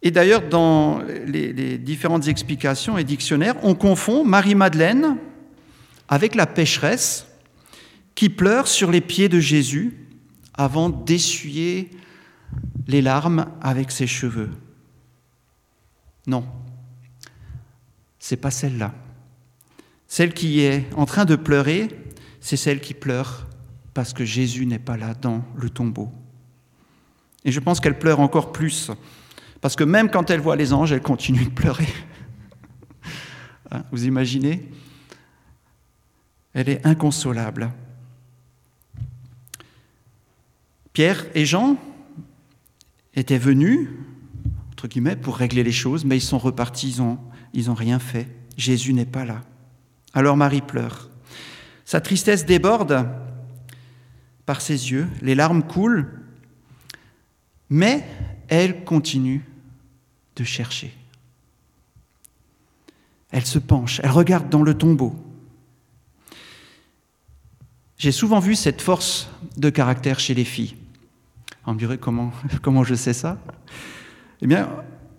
et 0.02 0.10
d'ailleurs, 0.10 0.48
dans 0.48 1.02
les, 1.26 1.52
les, 1.52 1.76
différentes 1.76 2.26
explications 2.26 2.96
et 2.96 3.04
dictionnaires, 3.04 3.56
on 3.62 3.74
confond 3.74 4.24
Marie-Madeleine 4.24 5.18
avec 6.10 6.34
la 6.34 6.46
pécheresse 6.46 7.26
qui 8.16 8.28
pleure 8.28 8.66
sur 8.66 8.90
les 8.90 9.00
pieds 9.00 9.30
de 9.30 9.40
Jésus 9.40 9.96
avant 10.52 10.90
d'essuyer 10.90 11.90
les 12.88 13.00
larmes 13.00 13.46
avec 13.62 13.92
ses 13.92 14.08
cheveux. 14.08 14.50
Non, 16.26 16.44
c'est 18.18 18.36
pas 18.36 18.50
celle-là. 18.50 18.92
Celle 20.08 20.34
qui 20.34 20.60
est 20.60 20.84
en 20.96 21.06
train 21.06 21.24
de 21.24 21.36
pleurer, 21.36 21.88
c'est 22.40 22.56
celle 22.56 22.80
qui 22.80 22.92
pleure 22.92 23.46
parce 23.94 24.12
que 24.12 24.24
Jésus 24.24 24.66
n'est 24.66 24.80
pas 24.80 24.96
là 24.96 25.14
dans 25.14 25.44
le 25.56 25.70
tombeau. 25.70 26.10
Et 27.44 27.52
je 27.52 27.60
pense 27.60 27.80
qu'elle 27.80 27.98
pleure 27.98 28.20
encore 28.20 28.52
plus, 28.52 28.90
parce 29.60 29.76
que 29.76 29.84
même 29.84 30.10
quand 30.10 30.30
elle 30.30 30.40
voit 30.40 30.56
les 30.56 30.72
anges, 30.72 30.92
elle 30.92 31.00
continue 31.00 31.44
de 31.44 31.50
pleurer. 31.50 31.88
Hein, 33.72 33.84
vous 33.92 34.04
imaginez? 34.04 34.68
Elle 36.54 36.68
est 36.68 36.84
inconsolable. 36.86 37.70
Pierre 40.92 41.24
et 41.34 41.44
Jean 41.44 41.76
étaient 43.14 43.38
venus, 43.38 43.88
entre 44.72 44.88
guillemets, 44.88 45.16
pour 45.16 45.36
régler 45.36 45.62
les 45.62 45.72
choses, 45.72 46.04
mais 46.04 46.16
ils 46.16 46.22
sont 46.22 46.38
repartis, 46.38 46.96
ils 47.54 47.66
n'ont 47.66 47.74
rien 47.74 47.98
fait. 47.98 48.28
Jésus 48.56 48.92
n'est 48.92 49.06
pas 49.06 49.24
là. 49.24 49.42
Alors 50.12 50.36
Marie 50.36 50.60
pleure. 50.60 51.08
Sa 51.84 52.00
tristesse 52.00 52.44
déborde 52.44 53.08
par 54.46 54.60
ses 54.60 54.90
yeux, 54.90 55.08
les 55.22 55.34
larmes 55.34 55.62
coulent, 55.62 56.20
mais 57.68 58.04
elle 58.48 58.84
continue 58.84 59.44
de 60.36 60.44
chercher. 60.44 60.92
Elle 63.30 63.46
se 63.46 63.60
penche, 63.60 64.00
elle 64.02 64.10
regarde 64.10 64.48
dans 64.48 64.62
le 64.62 64.74
tombeau. 64.74 65.14
J'ai 68.00 68.12
souvent 68.12 68.38
vu 68.38 68.54
cette 68.54 68.80
force 68.80 69.28
de 69.58 69.68
caractère 69.68 70.18
chez 70.18 70.32
les 70.32 70.46
filles. 70.46 70.74
On 71.66 71.74
me 71.74 71.78
dirait 71.78 71.98
comment, 71.98 72.32
comment 72.62 72.82
je 72.82 72.94
sais 72.94 73.12
ça? 73.12 73.36
Eh 74.40 74.46
bien, 74.46 74.70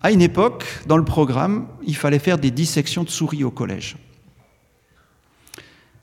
à 0.02 0.12
une 0.12 0.24
époque, 0.24 0.66
dans 0.88 0.98
le 0.98 1.06
programme, 1.06 1.68
il 1.86 1.96
fallait 1.96 2.18
faire 2.18 2.40
des 2.40 2.50
dissections 2.50 3.04
de 3.04 3.10
souris 3.12 3.44
au 3.44 3.52
collège. 3.52 3.98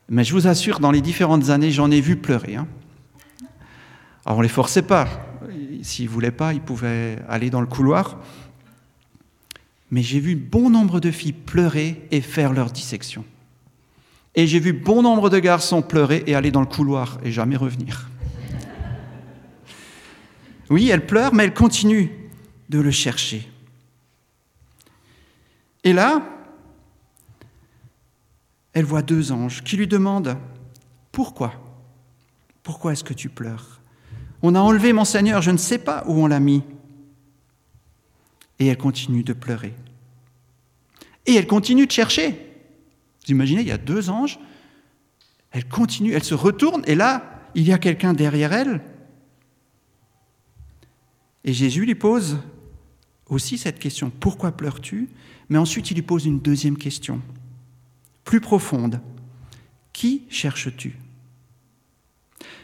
Mais 0.07 0.23
je 0.23 0.31
vous 0.31 0.47
assure, 0.47 0.79
dans 0.79 0.91
les 0.91 1.01
différentes 1.01 1.49
années, 1.49 1.69
j'en 1.69 1.91
ai 1.91 1.99
vu 1.99 2.15
pleurer. 2.15 2.55
Hein. 2.55 2.67
Alors 4.25 4.37
on 4.37 4.41
ne 4.41 4.43
les 4.43 4.47
forçait 4.47 4.81
pas. 4.81 5.09
S'ils 5.81 6.05
ne 6.05 6.09
voulaient 6.09 6.31
pas, 6.31 6.53
ils 6.53 6.61
pouvaient 6.61 7.19
aller 7.27 7.49
dans 7.49 7.59
le 7.59 7.67
couloir. 7.67 8.19
Mais 9.91 10.01
j'ai 10.01 10.21
vu 10.21 10.37
bon 10.37 10.69
nombre 10.69 11.01
de 11.01 11.11
filles 11.11 11.33
pleurer 11.33 12.07
et 12.11 12.21
faire 12.21 12.53
leur 12.53 12.71
dissection. 12.71 13.25
Et 14.39 14.47
j'ai 14.47 14.61
vu 14.61 14.71
bon 14.71 15.01
nombre 15.01 15.29
de 15.29 15.37
garçons 15.37 15.81
pleurer 15.81 16.23
et 16.25 16.33
aller 16.33 16.49
dans 16.49 16.61
le 16.61 16.65
couloir 16.65 17.19
et 17.25 17.31
jamais 17.33 17.57
revenir. 17.57 18.09
Oui, 20.69 20.87
elle 20.87 21.05
pleure, 21.05 21.33
mais 21.33 21.43
elle 21.43 21.53
continue 21.53 22.09
de 22.69 22.79
le 22.79 22.89
chercher. 22.89 23.45
Et 25.83 25.91
là, 25.91 26.25
elle 28.71 28.85
voit 28.85 29.01
deux 29.01 29.33
anges 29.33 29.61
qui 29.61 29.75
lui 29.75 29.87
demandent 29.87 30.37
Pourquoi? 31.11 31.51
Pourquoi 32.63 32.93
est-ce 32.93 33.03
que 33.03 33.13
tu 33.13 33.27
pleures? 33.27 33.81
On 34.41 34.55
a 34.55 34.61
enlevé 34.61 34.93
mon 34.93 35.03
Seigneur, 35.03 35.41
je 35.41 35.51
ne 35.51 35.57
sais 35.57 35.79
pas 35.79 36.05
où 36.07 36.13
on 36.13 36.27
l'a 36.27 36.39
mis. 36.39 36.63
Et 38.57 38.67
elle 38.67 38.77
continue 38.77 39.23
de 39.23 39.33
pleurer. 39.33 39.73
Et 41.25 41.35
elle 41.35 41.45
continue 41.45 41.87
de 41.87 41.91
chercher. 41.91 42.48
Imaginez, 43.29 43.61
il 43.61 43.67
y 43.67 43.71
a 43.71 43.77
deux 43.77 44.09
anges, 44.09 44.39
elle 45.51 45.67
continue, 45.67 46.13
elle 46.13 46.23
se 46.23 46.35
retourne, 46.35 46.83
et 46.85 46.95
là, 46.95 47.41
il 47.55 47.67
y 47.67 47.73
a 47.73 47.77
quelqu'un 47.77 48.13
derrière 48.13 48.53
elle. 48.53 48.81
Et 51.43 51.53
Jésus 51.53 51.85
lui 51.85 51.95
pose 51.95 52.37
aussi 53.27 53.57
cette 53.57 53.79
question, 53.79 54.11
pourquoi 54.19 54.51
pleures-tu? 54.51 55.09
Mais 55.49 55.57
ensuite, 55.57 55.89
il 55.91 55.95
lui 55.95 56.03
pose 56.03 56.25
une 56.25 56.39
deuxième 56.39 56.77
question, 56.77 57.21
plus 58.23 58.41
profonde. 58.41 59.01
Qui 59.93 60.23
cherches-tu? 60.29 60.95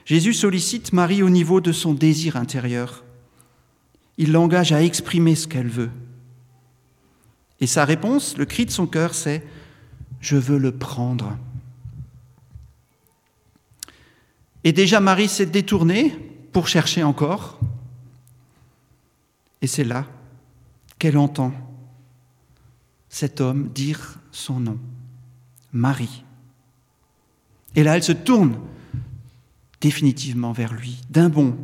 Jésus 0.06 0.34
sollicite 0.34 0.94
Marie 0.94 1.24
au 1.24 1.30
niveau 1.30 1.62
de 1.62 1.72
son 1.72 1.94
désir 1.94 2.36
intérieur. 2.36 3.04
Il 4.18 4.32
l'engage 4.32 4.72
à 4.72 4.84
exprimer 4.84 5.36
ce 5.36 5.48
qu'elle 5.48 5.68
veut. 5.68 5.90
Et 7.60 7.68
sa 7.68 7.86
réponse, 7.86 8.38
le 8.38 8.46
cri 8.46 8.66
de 8.66 8.72
son 8.72 8.86
cœur, 8.86 9.16
c'est 9.16 9.44
je 10.20 10.38
veux 10.38 10.58
le 10.58 10.72
prendre. 10.72 11.38
Et 14.64 14.74
déjà 14.74 15.00
Marie 15.00 15.28
s'est 15.28 15.46
détournée 15.46 16.12
pour 16.52 16.68
chercher 16.68 17.04
encore. 17.04 17.60
Et 19.62 19.68
c'est 19.68 19.84
là 19.84 20.06
qu'elle 20.98 21.18
entend 21.18 21.54
cet 23.10 23.42
homme 23.42 23.70
dire 23.70 24.20
son 24.32 24.60
nom, 24.60 24.80
Marie. 25.72 26.24
Et 27.76 27.84
là, 27.84 27.96
elle 27.96 28.04
se 28.04 28.12
tourne 28.12 28.60
définitivement 29.82 30.52
vers 30.52 30.74
lui, 30.74 31.00
d'un 31.10 31.30
bond. 31.30 31.58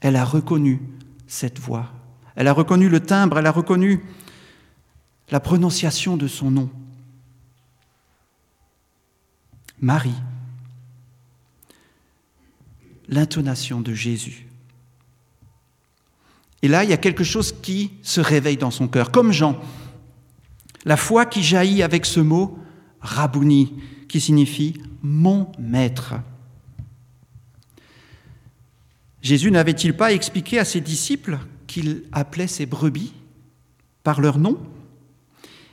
Elle 0.00 0.16
a 0.16 0.24
reconnu 0.24 0.80
cette 1.26 1.58
voix, 1.58 1.92
elle 2.34 2.48
a 2.48 2.52
reconnu 2.52 2.88
le 2.88 3.00
timbre, 3.00 3.38
elle 3.38 3.46
a 3.46 3.52
reconnu 3.52 4.02
la 5.30 5.40
prononciation 5.40 6.16
de 6.16 6.28
son 6.28 6.50
nom. 6.50 6.70
Marie. 9.80 10.14
L'intonation 13.08 13.80
de 13.80 13.92
Jésus. 13.92 14.46
Et 16.62 16.68
là, 16.68 16.84
il 16.84 16.90
y 16.90 16.92
a 16.92 16.98
quelque 16.98 17.24
chose 17.24 17.52
qui 17.60 17.90
se 18.02 18.20
réveille 18.20 18.56
dans 18.56 18.70
son 18.70 18.86
cœur, 18.86 19.10
comme 19.10 19.32
Jean. 19.32 19.60
La 20.84 20.96
foi 20.96 21.26
qui 21.26 21.42
jaillit 21.42 21.82
avec 21.82 22.06
ce 22.06 22.20
mot 22.20 22.58
Rabouni, 23.00 23.74
qui 24.08 24.20
signifie 24.20 24.80
mon 25.02 25.50
maître. 25.58 26.14
Jésus 29.22 29.50
n'avait-il 29.50 29.96
pas 29.96 30.12
expliqué 30.12 30.58
à 30.58 30.64
ses 30.64 30.80
disciples 30.80 31.38
qu'il 31.66 32.04
appelait 32.12 32.46
ses 32.46 32.66
brebis 32.66 33.12
par 34.04 34.20
leur 34.20 34.38
nom? 34.38 34.58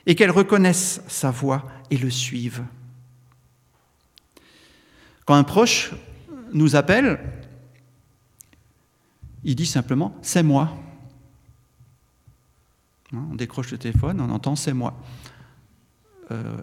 Et 0.06 0.14
qu'elles 0.14 0.30
reconnaissent 0.30 1.02
sa 1.08 1.30
voix 1.30 1.66
et 1.90 1.96
le 1.96 2.10
suivent. 2.10 2.64
Quand 5.24 5.34
un 5.34 5.44
proche 5.44 5.92
nous 6.52 6.74
appelle 6.76 7.20
il 9.44 9.54
dit 9.54 9.66
simplement 9.66 10.16
C'est 10.22 10.42
moi. 10.42 10.76
Hein, 13.12 13.26
on 13.30 13.34
décroche 13.34 13.70
le 13.70 13.78
téléphone, 13.78 14.20
on 14.20 14.30
entend 14.30 14.56
C'est 14.56 14.72
moi. 14.72 14.98
Euh, 16.30 16.56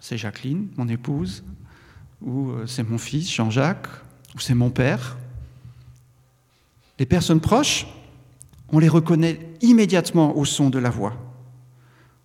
c'est 0.00 0.18
Jacqueline, 0.18 0.68
mon 0.76 0.88
épouse, 0.88 1.44
ou 2.20 2.50
euh, 2.50 2.66
c'est 2.66 2.82
mon 2.82 2.98
fils, 2.98 3.32
Jean-Jacques, 3.32 3.86
ou 4.34 4.40
c'est 4.40 4.54
mon 4.54 4.70
père. 4.70 5.16
Les 6.98 7.06
personnes 7.06 7.40
proches, 7.40 7.86
on 8.70 8.78
les 8.78 8.88
reconnaît 8.88 9.50
immédiatement 9.60 10.36
au 10.36 10.44
son 10.44 10.68
de 10.68 10.78
la 10.78 10.90
voix. 10.90 11.16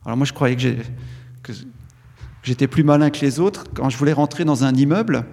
Alors 0.06 0.18
moi, 0.18 0.26
je 0.26 0.34
croyais 0.34 0.56
que 0.56 1.54
j'étais 2.44 2.68
plus 2.68 2.84
malin 2.84 3.10
que 3.10 3.22
les 3.22 3.40
autres. 3.40 3.66
Quand 3.74 3.90
je 3.90 3.98
voulais 3.98 4.14
rentrer 4.14 4.46
dans 4.46 4.64
un 4.64 4.74
immeuble, 4.74 5.26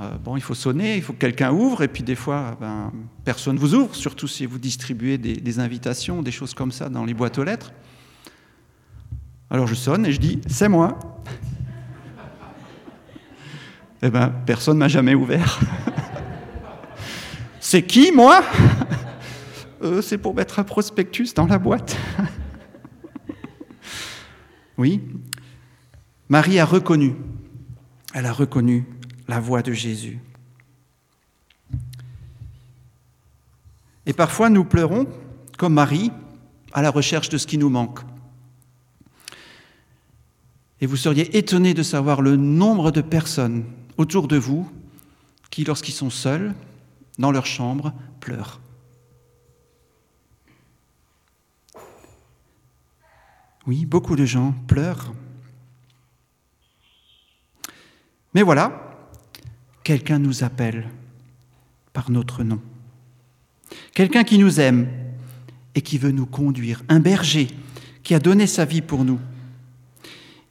euh, 0.00 0.16
bon, 0.22 0.36
il 0.36 0.42
faut 0.42 0.54
sonner, 0.54 0.96
il 0.96 1.02
faut 1.02 1.12
que 1.12 1.18
quelqu'un 1.18 1.50
ouvre, 1.50 1.82
et 1.82 1.88
puis 1.88 2.02
des 2.02 2.14
fois, 2.14 2.56
ben, 2.60 2.92
personne 3.24 3.56
ne 3.56 3.60
vous 3.60 3.74
ouvre, 3.74 3.94
surtout 3.96 4.28
si 4.28 4.46
vous 4.46 4.58
distribuez 4.58 5.18
des, 5.18 5.34
des, 5.34 5.58
invitations, 5.58 6.22
des 6.22 6.30
choses 6.30 6.54
comme 6.54 6.70
ça 6.70 6.88
dans 6.88 7.04
les 7.04 7.14
boîtes 7.14 7.38
aux 7.38 7.44
lettres. 7.44 7.72
Alors 9.50 9.66
je 9.66 9.74
sonne 9.74 10.06
et 10.06 10.12
je 10.12 10.20
dis, 10.20 10.40
c'est 10.46 10.68
moi. 10.68 10.98
eh 14.02 14.10
bien, 14.10 14.28
personne 14.46 14.74
ne 14.74 14.80
m'a 14.80 14.88
jamais 14.88 15.14
ouvert. 15.14 15.58
c'est 17.60 17.82
qui, 17.82 18.12
moi? 18.12 18.42
Euh, 19.80 20.02
C'est 20.02 20.18
pour 20.18 20.34
mettre 20.34 20.58
un 20.58 20.64
prospectus 20.64 21.34
dans 21.34 21.46
la 21.46 21.56
boîte. 21.56 21.96
Oui, 24.78 25.02
Marie 26.28 26.58
a 26.58 26.64
reconnu, 26.64 27.14
elle 28.14 28.26
a 28.26 28.32
reconnu 28.32 28.86
la 29.26 29.40
voix 29.40 29.62
de 29.62 29.72
Jésus. 29.72 30.20
Et 34.06 34.12
parfois 34.12 34.48
nous 34.48 34.64
pleurons, 34.64 35.06
comme 35.58 35.74
Marie, 35.74 36.12
à 36.72 36.80
la 36.80 36.90
recherche 36.90 37.28
de 37.28 37.38
ce 37.38 37.46
qui 37.46 37.58
nous 37.58 37.68
manque. 37.68 38.00
Et 40.80 40.86
vous 40.86 40.96
seriez 40.96 41.36
étonné 41.36 41.74
de 41.74 41.82
savoir 41.82 42.22
le 42.22 42.36
nombre 42.36 42.92
de 42.92 43.00
personnes 43.00 43.64
autour 43.96 44.28
de 44.28 44.36
vous 44.36 44.70
qui, 45.50 45.64
lorsqu'ils 45.64 45.92
sont 45.92 46.10
seuls, 46.10 46.54
dans 47.18 47.32
leur 47.32 47.46
chambre, 47.46 47.92
pleurent. 48.20 48.60
Oui, 53.68 53.84
beaucoup 53.84 54.16
de 54.16 54.24
gens 54.24 54.54
pleurent. 54.66 55.12
Mais 58.32 58.40
voilà, 58.40 58.96
quelqu'un 59.84 60.18
nous 60.18 60.42
appelle 60.42 60.88
par 61.92 62.10
notre 62.10 62.44
nom. 62.44 62.62
Quelqu'un 63.92 64.24
qui 64.24 64.38
nous 64.38 64.58
aime 64.58 64.88
et 65.74 65.82
qui 65.82 65.98
veut 65.98 66.12
nous 66.12 66.24
conduire. 66.24 66.82
Un 66.88 66.98
berger 66.98 67.48
qui 68.02 68.14
a 68.14 68.20
donné 68.20 68.46
sa 68.46 68.64
vie 68.64 68.80
pour 68.80 69.04
nous. 69.04 69.20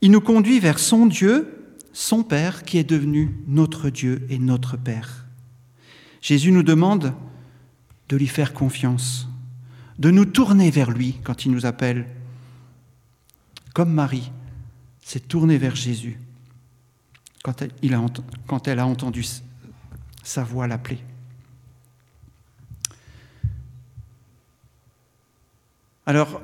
Il 0.01 0.11
nous 0.11 0.21
conduit 0.21 0.59
vers 0.59 0.77
son 0.77 1.07
Dieu, 1.07 1.73
son 1.93 2.21
Père, 2.21 2.61
qui 2.61 2.77
est 2.77 2.87
devenu 2.87 3.35
notre 3.47 3.89
Dieu 3.89 4.27
et 4.29 4.37
notre 4.37 4.77
Père. 4.77 5.25
Jésus 6.21 6.51
nous 6.51 6.61
demande 6.61 7.15
de 8.09 8.15
lui 8.15 8.27
faire 8.27 8.53
confiance, 8.53 9.27
de 9.97 10.11
nous 10.11 10.25
tourner 10.25 10.69
vers 10.69 10.91
lui 10.91 11.15
quand 11.23 11.45
il 11.45 11.51
nous 11.51 11.65
appelle. 11.65 12.05
Comme 13.77 13.93
Marie 13.93 14.31
s'est 15.03 15.19
tournée 15.19 15.59
vers 15.59 15.75
Jésus 15.75 16.19
quand 17.43 17.61
elle, 17.61 18.79
a, 18.79 18.87
entendu 18.87 19.23
sa 20.23 20.43
voix 20.43 20.65
l'appeler. 20.65 20.97
Alors, 26.07 26.41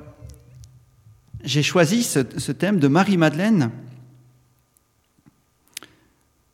j'ai 1.44 1.64
choisi 1.64 2.04
ce, 2.04 2.20
ce, 2.38 2.52
thème 2.52 2.80
de 2.80 2.88
Marie-Madeleine 2.88 3.72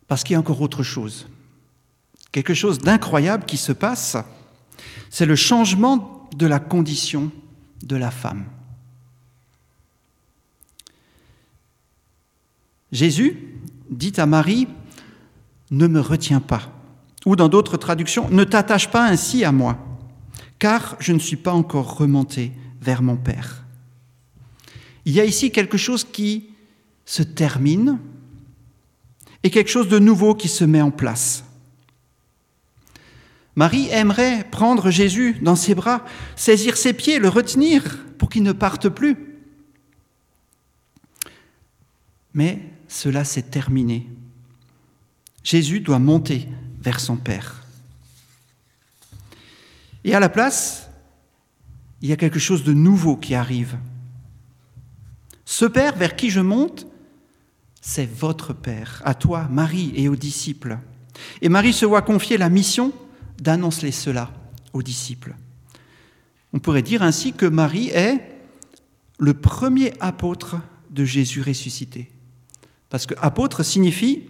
parce 0.08 0.24
qu'il 0.24 0.36
y 0.36 0.38
a 0.38 0.40
encore 0.40 0.62
autre 0.62 0.84
chose. 0.84 1.28
Quelque 2.32 2.54
chose 2.54 2.80
d'incroyable 2.80 3.46
qui 3.46 3.58
se 3.58 3.74
passe, 3.74 4.16
c'est 5.10 5.26
le 5.26 5.36
changement 5.36 6.30
de 6.38 6.48
la 6.48 6.62
condition 6.62 7.34
de 7.84 7.98
la 7.98 8.12
femme. 8.12 8.46
Jésus 12.92 13.38
dit 13.90 14.14
à 14.18 14.26
Marie, 14.26 14.68
ne 15.72 15.88
me 15.88 16.00
retiens 16.00 16.40
pas. 16.40 16.74
Ou 17.26 17.36
dans 17.36 17.50
d'autres 17.50 17.78
traductions, 17.78 18.30
ne 18.30 18.44
t'attache 18.44 18.90
pas 18.90 19.08
ainsi 19.08 19.44
à 19.44 19.52
moi, 19.52 19.78
car 20.58 20.96
je 21.00 21.14
ne 21.14 21.20
suis 21.20 21.36
pas 21.36 21.54
encore 21.54 21.98
remonté 21.98 22.52
vers 22.82 23.02
mon 23.02 23.18
Père. 23.18 23.66
Il 25.06 25.14
y 25.14 25.20
a 25.20 25.26
ici 25.26 25.52
quelque 25.52 25.78
chose 25.78 26.04
qui 26.04 26.50
se 27.06 27.24
termine 27.24 28.00
et 29.44 29.50
quelque 29.50 29.70
chose 29.70 29.88
de 29.88 30.00
nouveau 30.00 30.36
qui 30.36 30.48
se 30.48 30.64
met 30.64 30.82
en 30.82 30.92
place. 30.92 31.44
Marie 33.56 33.90
aimerait 33.90 34.46
prendre 34.50 34.90
Jésus 34.90 35.36
dans 35.42 35.56
ses 35.56 35.76
bras, 35.76 36.06
saisir 36.36 36.78
ses 36.78 36.94
pieds, 36.94 37.20
le 37.20 37.30
retenir 37.30 38.00
pour 38.18 38.30
qu'il 38.30 38.44
ne 38.44 38.52
parte 38.52 38.90
plus. 38.90 39.18
Mais 42.34 42.62
cela 42.90 43.24
s'est 43.24 43.44
terminé. 43.44 44.10
Jésus 45.44 45.80
doit 45.80 46.00
monter 46.00 46.50
vers 46.82 47.00
son 47.00 47.16
Père. 47.16 47.64
Et 50.04 50.14
à 50.14 50.20
la 50.20 50.28
place, 50.28 50.90
il 52.02 52.10
y 52.10 52.14
a 52.14 52.18
quelque 52.18 52.40
chose 52.40 52.64
de 52.64 52.74
nouveau 52.74 53.16
qui 53.16 53.36
arrive. 53.36 53.78
Ce 55.46 55.66
Père 55.66 55.96
vers 55.96 56.16
qui 56.16 56.30
je 56.30 56.42
monte, 56.42 56.88
c'est 57.80 58.10
votre 58.10 58.54
Père, 58.54 59.02
à 59.06 59.14
toi, 59.14 59.48
Marie, 59.50 59.94
et 59.96 60.10
aux 60.10 60.16
disciples. 60.16 60.80
Et 61.42 61.50
Marie 61.50 61.74
se 61.74 61.86
voit 61.86 62.02
confier 62.02 62.38
la 62.38 62.50
mission 62.50 62.92
d'annoncer 63.40 63.92
cela 63.92 64.34
aux 64.74 64.84
disciples. 64.84 65.36
On 66.54 66.60
pourrait 66.60 66.82
dire 66.82 67.04
ainsi 67.04 67.34
que 67.34 67.46
Marie 67.46 67.90
est 67.90 68.20
le 69.20 69.34
premier 69.34 69.94
apôtre 70.00 70.58
de 70.90 71.06
Jésus 71.06 71.42
ressuscité. 71.42 72.10
Parce 72.90 73.06
que 73.06 73.14
apôtre 73.20 73.64
signifie 73.64 74.24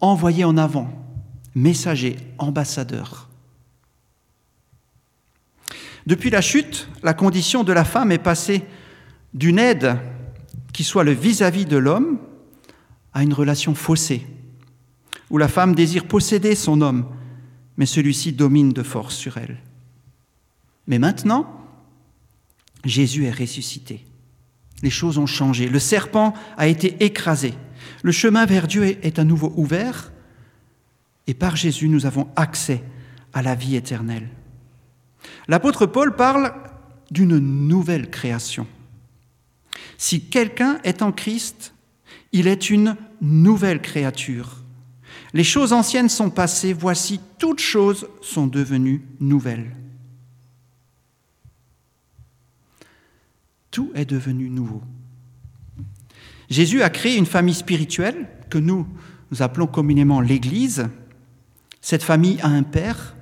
envoyé 0.00 0.44
en 0.44 0.56
avant, 0.56 0.90
messager, 1.54 2.16
ambassadeur. 2.38 3.28
Depuis 6.06 6.30
la 6.30 6.40
chute, 6.40 6.88
la 7.02 7.14
condition 7.14 7.62
de 7.62 7.72
la 7.72 7.84
femme 7.84 8.10
est 8.10 8.18
passée 8.18 8.64
d'une 9.34 9.58
aide 9.58 9.98
qui 10.72 10.84
soit 10.84 11.04
le 11.04 11.12
vis-à-vis 11.12 11.64
de 11.64 11.76
l'homme 11.76 12.18
à 13.14 13.22
une 13.22 13.32
relation 13.32 13.74
faussée, 13.74 14.26
où 15.30 15.38
la 15.38 15.48
femme 15.48 15.74
désire 15.74 16.06
posséder 16.06 16.54
son 16.54 16.80
homme, 16.80 17.06
mais 17.76 17.86
celui-ci 17.86 18.32
domine 18.32 18.72
de 18.72 18.82
force 18.82 19.14
sur 19.14 19.36
elle. 19.36 19.58
Mais 20.86 20.98
maintenant, 20.98 21.46
Jésus 22.84 23.26
est 23.26 23.30
ressuscité. 23.30 24.04
Les 24.82 24.90
choses 24.90 25.18
ont 25.18 25.26
changé. 25.26 25.68
Le 25.68 25.78
serpent 25.78 26.34
a 26.56 26.66
été 26.66 27.04
écrasé. 27.04 27.54
Le 28.02 28.12
chemin 28.12 28.46
vers 28.46 28.66
Dieu 28.66 28.84
est 28.84 29.18
à 29.18 29.24
nouveau 29.24 29.52
ouvert 29.56 30.12
et 31.26 31.34
par 31.34 31.56
Jésus, 31.56 31.88
nous 31.88 32.06
avons 32.06 32.28
accès 32.36 32.82
à 33.32 33.42
la 33.42 33.54
vie 33.54 33.76
éternelle. 33.76 34.28
L'apôtre 35.48 35.86
Paul 35.86 36.16
parle 36.16 36.52
d'une 37.10 37.38
nouvelle 37.38 38.10
création. 38.10 38.66
Si 39.98 40.28
quelqu'un 40.28 40.80
est 40.84 41.02
en 41.02 41.12
Christ, 41.12 41.74
il 42.32 42.48
est 42.48 42.70
une 42.70 42.96
nouvelle 43.20 43.80
créature. 43.80 44.62
Les 45.34 45.44
choses 45.44 45.72
anciennes 45.72 46.08
sont 46.08 46.30
passées, 46.30 46.72
voici, 46.72 47.20
toutes 47.38 47.60
choses 47.60 48.08
sont 48.20 48.46
devenues 48.46 49.02
nouvelles. 49.20 49.76
Tout 53.70 53.90
est 53.94 54.04
devenu 54.04 54.50
nouveau. 54.50 54.82
Jésus 56.52 56.82
a 56.82 56.90
créé 56.90 57.16
une 57.16 57.26
famille 57.26 57.54
spirituelle 57.54 58.28
que 58.50 58.58
nous, 58.58 58.86
nous 59.30 59.42
appelons 59.42 59.66
communément 59.66 60.20
l'Église. 60.20 60.88
Cette 61.80 62.02
famille 62.02 62.38
a 62.42 62.48
un 62.48 62.62
père 62.62 63.16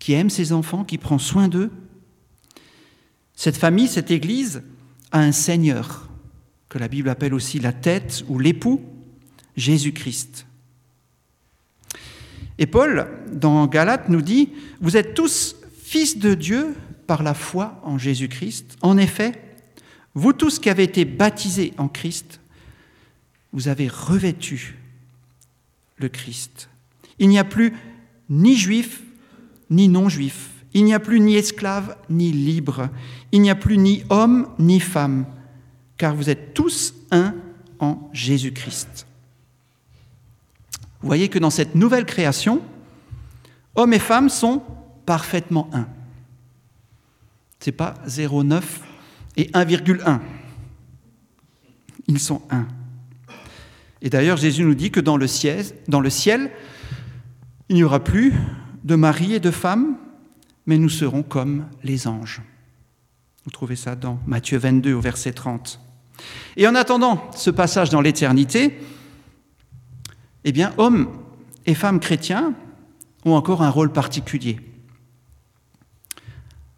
qui 0.00 0.14
aime 0.14 0.30
ses 0.30 0.52
enfants, 0.52 0.82
qui 0.82 0.98
prend 0.98 1.18
soin 1.18 1.46
d'eux. 1.46 1.70
Cette 3.36 3.56
famille, 3.56 3.86
cette 3.86 4.10
Église, 4.10 4.64
a 5.12 5.20
un 5.20 5.30
Seigneur, 5.30 6.08
que 6.68 6.78
la 6.78 6.88
Bible 6.88 7.08
appelle 7.08 7.34
aussi 7.34 7.60
la 7.60 7.72
tête 7.72 8.24
ou 8.28 8.40
l'époux, 8.40 8.82
Jésus-Christ. 9.56 10.46
Et 12.58 12.66
Paul, 12.66 13.06
dans 13.32 13.68
Galates, 13.68 14.08
nous 14.08 14.22
dit, 14.22 14.50
Vous 14.80 14.96
êtes 14.96 15.14
tous 15.14 15.54
fils 15.80 16.18
de 16.18 16.34
Dieu 16.34 16.74
par 17.06 17.22
la 17.22 17.34
foi 17.34 17.80
en 17.84 17.96
Jésus-Christ. 17.96 18.76
En 18.82 18.98
effet, 18.98 19.40
vous 20.14 20.32
tous 20.32 20.58
qui 20.58 20.70
avez 20.70 20.84
été 20.84 21.04
baptisés 21.04 21.74
en 21.76 21.88
Christ, 21.88 22.40
vous 23.52 23.68
avez 23.68 23.88
revêtu 23.88 24.76
le 25.96 26.08
Christ. 26.08 26.68
Il 27.18 27.28
n'y 27.28 27.38
a 27.38 27.44
plus 27.44 27.72
ni 28.28 28.56
juif, 28.56 29.02
ni 29.70 29.88
non-juif. 29.88 30.50
Il 30.72 30.84
n'y 30.84 30.94
a 30.94 31.00
plus 31.00 31.20
ni 31.20 31.36
esclave 31.36 31.96
ni 32.10 32.32
libre. 32.32 32.88
Il 33.32 33.42
n'y 33.42 33.50
a 33.50 33.54
plus 33.54 33.78
ni 33.78 34.04
homme 34.10 34.48
ni 34.58 34.80
femme, 34.80 35.26
car 35.96 36.14
vous 36.14 36.30
êtes 36.30 36.54
tous 36.54 36.94
un 37.10 37.34
en 37.78 38.10
Jésus-Christ. 38.12 39.06
Vous 41.00 41.06
voyez 41.06 41.28
que 41.28 41.38
dans 41.38 41.50
cette 41.50 41.74
nouvelle 41.74 42.06
création, 42.06 42.60
hommes 43.74 43.92
et 43.92 43.98
femmes 43.98 44.28
sont 44.28 44.62
parfaitement 45.06 45.68
un. 45.72 45.86
Ce 47.60 47.70
n'est 47.70 47.76
pas 47.76 47.94
0,9 48.06 48.62
et 49.36 49.50
1,1. 49.52 50.20
Ils 52.06 52.18
sont 52.18 52.42
un. 52.50 52.66
Et 54.02 54.10
d'ailleurs, 54.10 54.36
Jésus 54.36 54.64
nous 54.64 54.74
dit 54.74 54.90
que 54.90 55.00
dans 55.00 55.16
le 55.16 55.26
ciel, 55.26 56.50
il 57.68 57.76
n'y 57.76 57.82
aura 57.82 58.04
plus 58.04 58.34
de 58.84 58.94
mari 58.94 59.34
et 59.34 59.40
de 59.40 59.50
femme, 59.50 59.96
mais 60.66 60.76
nous 60.76 60.90
serons 60.90 61.22
comme 61.22 61.66
les 61.82 62.06
anges. 62.06 62.42
Vous 63.44 63.50
trouvez 63.50 63.76
ça 63.76 63.96
dans 63.96 64.18
Matthieu 64.26 64.58
22 64.58 64.94
au 64.94 65.00
verset 65.00 65.32
30. 65.32 65.80
Et 66.56 66.66
en 66.66 66.74
attendant 66.74 67.30
ce 67.34 67.50
passage 67.50 67.90
dans 67.90 68.00
l'éternité, 68.00 68.78
eh 70.44 70.52
bien, 70.52 70.72
hommes 70.76 71.08
et 71.66 71.74
femmes 71.74 72.00
chrétiens 72.00 72.54
ont 73.24 73.34
encore 73.34 73.62
un 73.62 73.70
rôle 73.70 73.92
particulier. 73.92 74.60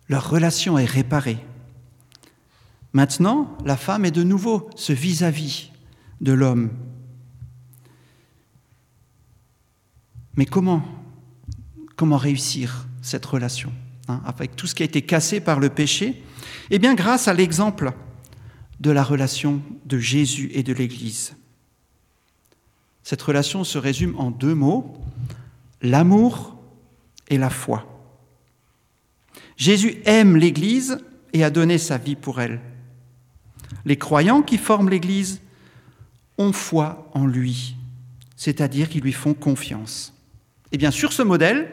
Leur 0.08 0.30
relation 0.30 0.78
est 0.78 0.84
réparée. 0.84 1.38
Maintenant, 2.96 3.58
la 3.66 3.76
femme 3.76 4.06
est 4.06 4.10
de 4.10 4.22
nouveau 4.22 4.70
ce 4.74 4.94
vis-à-vis 4.94 5.70
de 6.22 6.32
l'homme. 6.32 6.70
Mais 10.34 10.46
comment 10.46 10.82
réussir 12.16 12.86
cette 13.02 13.26
relation 13.26 13.70
hein, 14.08 14.22
avec 14.24 14.56
tout 14.56 14.66
ce 14.66 14.74
qui 14.74 14.82
a 14.82 14.86
été 14.86 15.02
cassé 15.02 15.40
par 15.40 15.60
le 15.60 15.68
péché? 15.68 16.22
Eh 16.70 16.78
bien, 16.78 16.94
grâce 16.94 17.28
à 17.28 17.34
l'exemple 17.34 17.92
de 18.80 18.90
la 18.90 19.04
relation 19.04 19.60
de 19.84 19.98
Jésus 19.98 20.50
et 20.54 20.62
de 20.62 20.72
l'Église. 20.72 21.36
Cette 23.02 23.20
relation 23.20 23.62
se 23.62 23.76
résume 23.76 24.18
en 24.18 24.30
deux 24.30 24.54
mots, 24.54 24.96
l'amour 25.82 26.56
et 27.28 27.36
la 27.36 27.50
foi. 27.50 27.84
Jésus 29.58 29.96
aime 30.06 30.34
l'Église 30.34 30.96
et 31.34 31.44
a 31.44 31.50
donné 31.50 31.76
sa 31.76 31.98
vie 31.98 32.16
pour 32.16 32.40
elle. 32.40 32.58
Les 33.84 33.96
croyants 33.96 34.42
qui 34.42 34.58
forment 34.58 34.90
l'Église 34.90 35.40
ont 36.38 36.52
foi 36.52 37.10
en 37.14 37.26
lui, 37.26 37.76
c'est-à-dire 38.36 38.88
qu'ils 38.88 39.02
lui 39.02 39.12
font 39.12 39.34
confiance. 39.34 40.12
Et 40.72 40.78
bien 40.78 40.90
sur 40.90 41.12
ce 41.12 41.22
modèle, 41.22 41.70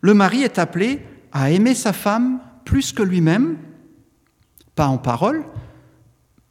le 0.00 0.14
mari 0.14 0.42
est 0.42 0.58
appelé 0.58 1.00
à 1.32 1.50
aimer 1.50 1.74
sa 1.74 1.92
femme 1.92 2.40
plus 2.64 2.92
que 2.92 3.02
lui-même, 3.02 3.58
pas 4.74 4.86
en 4.86 4.98
parole, 4.98 5.44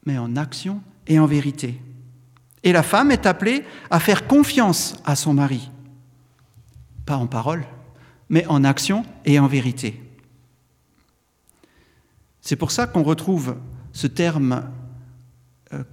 mais 0.06 0.17
en 0.17 0.36
action 0.36 0.82
et 1.08 1.19
en 1.19 1.25
vérité. 1.25 1.82
Et 2.63 2.71
la 2.71 2.84
femme 2.84 3.12
est 3.12 3.25
appelée 3.25 3.63
à 3.89 3.99
faire 3.99 4.28
confiance 4.28 4.95
à 5.06 5.15
son 5.15 5.34
mari, 5.34 5.71
pas 7.06 7.15
en 7.17 7.28
parole, 7.28 7.65
mais 8.30 8.45
en 8.47 8.63
action 8.63 9.06
et 9.25 9.39
en 9.39 9.47
vérité. 9.47 10.02
C'est 12.41 12.56
pour 12.56 12.71
ça 12.71 12.88
qu'on 12.88 13.04
retrouve 13.04 13.56
ce 13.99 14.07
terme 14.07 14.63
euh, 15.73 15.83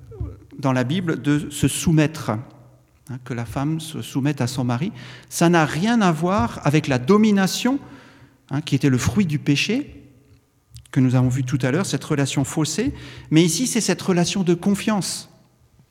dans 0.60 0.72
la 0.72 0.84
Bible 0.84 1.20
de 1.20 1.50
se 1.50 1.66
soumettre, 1.66 2.30
hein, 2.30 3.18
que 3.24 3.34
la 3.34 3.44
femme 3.44 3.80
se 3.80 4.00
soumette 4.00 4.40
à 4.40 4.46
son 4.46 4.62
mari. 4.62 4.92
Ça 5.28 5.48
n'a 5.48 5.64
rien 5.64 6.00
à 6.00 6.12
voir 6.12 6.60
avec 6.62 6.86
la 6.86 7.00
domination, 7.00 7.80
hein, 8.50 8.60
qui 8.60 8.76
était 8.76 8.90
le 8.90 8.98
fruit 8.98 9.26
du 9.26 9.40
péché, 9.40 10.04
que 10.92 11.00
nous 11.00 11.16
avons 11.16 11.28
vu 11.28 11.42
tout 11.42 11.58
à 11.62 11.72
l'heure, 11.72 11.84
cette 11.84 12.04
relation 12.04 12.44
faussée, 12.44 12.94
mais 13.32 13.42
ici 13.42 13.66
c'est 13.66 13.80
cette 13.80 14.02
relation 14.02 14.44
de 14.44 14.54
confiance. 14.54 15.28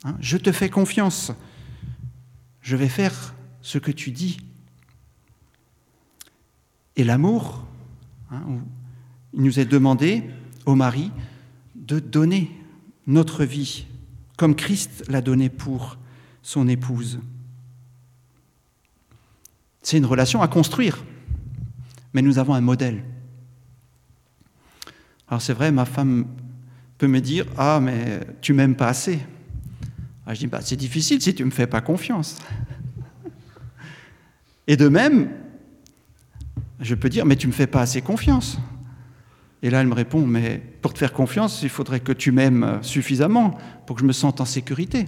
Hein. 0.04 0.16
je 0.20 0.38
te 0.38 0.52
fais 0.52 0.70
confiance, 0.70 1.32
je 2.62 2.76
vais 2.76 2.88
faire 2.88 3.34
ce 3.60 3.76
que 3.76 3.90
tu 3.90 4.10
dis. 4.10 4.38
Et 6.96 7.04
l'amour, 7.04 7.66
il 9.34 9.42
nous 9.42 9.60
est 9.60 9.66
demandé 9.66 10.22
au 10.64 10.74
mari 10.74 11.12
de 11.86 11.98
donner 12.00 12.50
notre 13.06 13.44
vie 13.44 13.86
comme 14.36 14.54
Christ 14.54 15.04
l'a 15.08 15.20
donné 15.22 15.48
pour 15.48 15.96
son 16.42 16.68
épouse. 16.68 17.20
C'est 19.82 19.96
une 19.96 20.04
relation 20.04 20.42
à 20.42 20.48
construire, 20.48 21.04
mais 22.12 22.22
nous 22.22 22.38
avons 22.38 22.54
un 22.54 22.60
modèle. 22.60 23.04
Alors 25.28 25.40
c'est 25.40 25.52
vrai, 25.52 25.70
ma 25.72 25.84
femme 25.84 26.26
peut 26.98 27.06
me 27.06 27.20
dire 27.20 27.46
Ah, 27.56 27.80
mais 27.80 28.20
tu 28.40 28.52
m'aimes 28.52 28.76
pas 28.76 28.88
assez. 28.88 29.20
Ah, 30.26 30.34
je 30.34 30.40
dis 30.40 30.46
bah, 30.48 30.60
C'est 30.62 30.76
difficile 30.76 31.22
si 31.22 31.34
tu 31.34 31.42
ne 31.42 31.46
me 31.46 31.52
fais 31.52 31.66
pas 31.66 31.80
confiance. 31.80 32.38
Et 34.66 34.76
de 34.76 34.88
même, 34.88 35.30
je 36.80 36.94
peux 36.94 37.08
dire 37.08 37.24
Mais 37.24 37.36
tu 37.36 37.46
ne 37.46 37.52
me 37.52 37.56
fais 37.56 37.68
pas 37.68 37.82
assez 37.82 38.02
confiance. 38.02 38.58
Et 39.66 39.70
là, 39.70 39.80
elle 39.80 39.88
me 39.88 39.94
répond 39.94 40.24
Mais 40.24 40.62
pour 40.80 40.92
te 40.92 40.98
faire 40.98 41.12
confiance, 41.12 41.62
il 41.64 41.68
faudrait 41.70 41.98
que 41.98 42.12
tu 42.12 42.30
m'aimes 42.30 42.78
suffisamment 42.82 43.58
pour 43.84 43.96
que 43.96 44.02
je 44.02 44.06
me 44.06 44.12
sente 44.12 44.40
en 44.40 44.44
sécurité. 44.44 45.06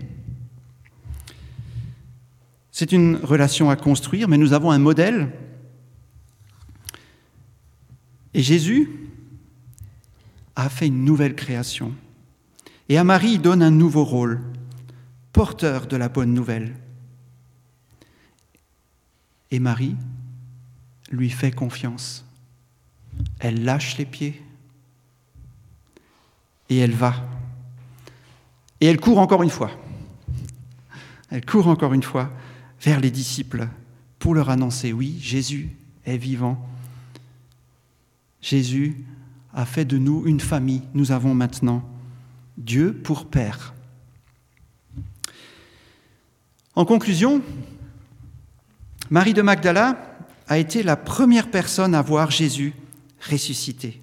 C'est 2.73 2.91
une 2.91 3.21
relation 3.23 3.71
à 3.71 3.77
construire, 3.77 4.27
mais 4.27 4.37
nous 4.37 4.55
avons 4.55 4.73
un 4.73 4.81
modèle. 4.81 5.31
Et 8.35 8.43
Jésus, 8.43 8.91
a 10.57 10.69
fait 10.69 10.89
une 10.89 11.05
nouvelle 11.05 11.37
création. 11.37 11.95
Et 12.89 12.99
à 12.99 13.05
Marie, 13.05 13.35
il 13.35 13.41
donne 13.41 13.63
un 13.63 13.71
nouveau 13.71 14.03
rôle, 14.03 14.41
porteur 15.33 15.87
de 15.87 15.97
la 15.97 16.09
bonne 16.09 16.35
nouvelle. 16.35 16.75
Et 19.53 19.61
Marie 19.61 19.95
lui 21.13 21.31
fait 21.31 21.53
confiance. 21.53 22.25
Elle 23.39 23.63
lâche 23.63 23.99
les 23.99 24.05
pieds 24.05 24.43
et 26.69 26.79
elle 26.79 26.93
va. 26.93 27.15
Et 28.81 28.87
elle 28.87 29.01
court 29.01 29.19
encore 29.19 29.43
une 29.43 29.51
fois. 29.51 29.71
Elle 31.31 31.45
court 31.45 31.69
encore 31.69 31.95
une 31.95 32.03
fois 32.03 32.31
vers 32.81 33.01
les 33.01 33.11
disciples 33.11 33.69
pour 34.19 34.35
leur 34.35 34.51
annoncer, 34.51 34.93
oui, 34.93 35.19
Jésus 35.21 35.71
est 36.05 36.17
vivant. 36.17 36.67
Jésus 38.41 39.05
a 39.55 39.65
fait 39.65 39.85
de 39.85 39.99
nous 39.99 40.25
une 40.27 40.41
famille. 40.41 40.83
Nous 40.95 41.13
avons 41.13 41.35
maintenant 41.35 41.83
Dieu 42.57 42.93
pour 42.93 43.27
Père. 43.27 43.75
En 46.75 46.85
conclusion, 46.85 47.43
Marie 49.11 49.35
de 49.35 49.43
Magdala 49.43 50.17
a 50.47 50.59
été 50.59 50.83
la 50.83 50.97
première 50.97 51.51
personne 51.51 51.95
à 51.95 52.03
voir 52.03 52.31
Jésus 52.31 52.73
ressuscité. 53.21 54.01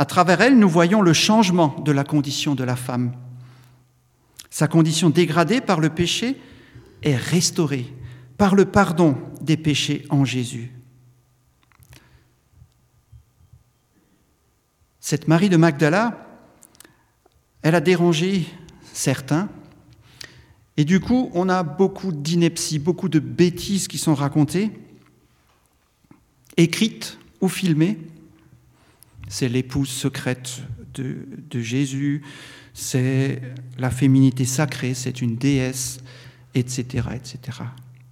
À 0.00 0.06
travers 0.06 0.40
elle, 0.40 0.58
nous 0.58 0.66
voyons 0.66 1.02
le 1.02 1.12
changement 1.12 1.78
de 1.84 1.92
la 1.92 2.04
condition 2.04 2.54
de 2.54 2.64
la 2.64 2.74
femme. 2.74 3.12
Sa 4.48 4.66
condition 4.66 5.10
dégradée 5.10 5.60
par 5.60 5.78
le 5.78 5.90
péché 5.90 6.40
est 7.02 7.16
restaurée 7.16 7.92
par 8.38 8.54
le 8.54 8.64
pardon 8.64 9.18
des 9.42 9.58
péchés 9.58 10.06
en 10.08 10.24
Jésus. 10.24 10.72
Cette 15.00 15.28
Marie 15.28 15.50
de 15.50 15.58
Magdala, 15.58 16.26
elle 17.60 17.74
a 17.74 17.82
dérangé 17.82 18.46
certains. 18.94 19.50
Et 20.78 20.86
du 20.86 21.00
coup, 21.00 21.30
on 21.34 21.50
a 21.50 21.62
beaucoup 21.62 22.10
d'inepties, 22.10 22.78
beaucoup 22.78 23.10
de 23.10 23.18
bêtises 23.18 23.86
qui 23.86 23.98
sont 23.98 24.14
racontées, 24.14 24.70
écrites 26.56 27.18
ou 27.42 27.48
filmées. 27.48 27.98
C'est 29.30 29.48
l'épouse 29.48 29.88
secrète 29.88 30.60
de, 30.94 31.60
Jésus, 31.60 32.20
c'est 32.74 33.40
la 33.78 33.90
féminité 33.90 34.44
sacrée, 34.44 34.92
c'est 34.92 35.22
une 35.22 35.36
déesse, 35.36 36.00
etc. 36.56 37.06
etc. 37.14 37.58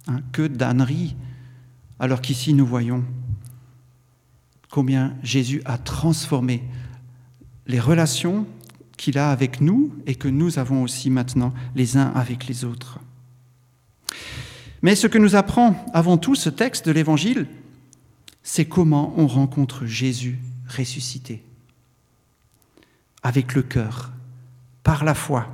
Hein, 0.07 0.21
que 0.31 0.47
d'âneries, 0.47 1.17
alors 1.99 2.21
qu'ici 2.21 2.53
nous 2.53 2.65
voyons 2.65 3.03
combien 4.71 5.13
Jésus 5.21 5.61
a 5.65 5.77
transformé 5.77 6.63
les 7.67 7.81
relations 7.81 8.47
qu'il 8.95 9.17
a 9.17 9.29
avec 9.31 9.59
nous 9.59 9.93
et 10.05 10.15
que 10.15 10.29
nous 10.29 10.57
avons 10.57 10.83
aussi 10.83 11.09
maintenant 11.09 11.53
les 11.75 11.97
uns 11.97 12.13
avec 12.15 12.47
les 12.47 12.63
autres. 12.63 12.99
Mais 14.81 14.95
ce 14.95 15.07
que 15.07 15.17
nous 15.17 15.35
apprend 15.35 15.85
avant 15.93 16.17
tout 16.17 16.35
ce 16.35 16.49
texte 16.49 16.85
de 16.85 16.93
l'Évangile, 16.93 17.45
c'est 18.41 18.63
comment 18.63 19.13
on 19.17 19.27
rencontre 19.27 19.85
Jésus 19.85 20.39
ressuscité, 20.69 21.43
avec 23.23 23.53
le 23.55 23.63
cœur, 23.63 24.11
par 24.83 25.03
la 25.03 25.13
foi. 25.13 25.47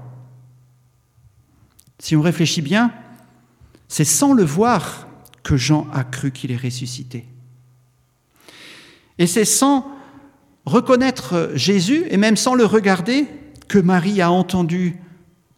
Si 2.00 2.16
on 2.16 2.22
réfléchit 2.22 2.62
bien, 2.62 2.94
c'est 3.88 4.06
sans 4.06 4.34
le 4.34 4.44
voir 4.44 5.08
que 5.44 5.58
Jean 5.58 5.88
a 5.94 6.04
cru 6.04 6.32
qu'il 6.32 6.52
est 6.52 6.58
ressuscité. 6.58 7.26
Et 9.18 9.28
c'est 9.28 9.46
sans 9.46 9.88
reconnaître 10.66 11.52
Jésus, 11.56 12.06
et 12.10 12.18
même 12.18 12.38
sans 12.38 12.56
le 12.56 12.66
regarder, 12.66 13.28
que 13.68 13.80
Marie 13.80 14.22
a 14.22 14.32
entendu 14.32 14.98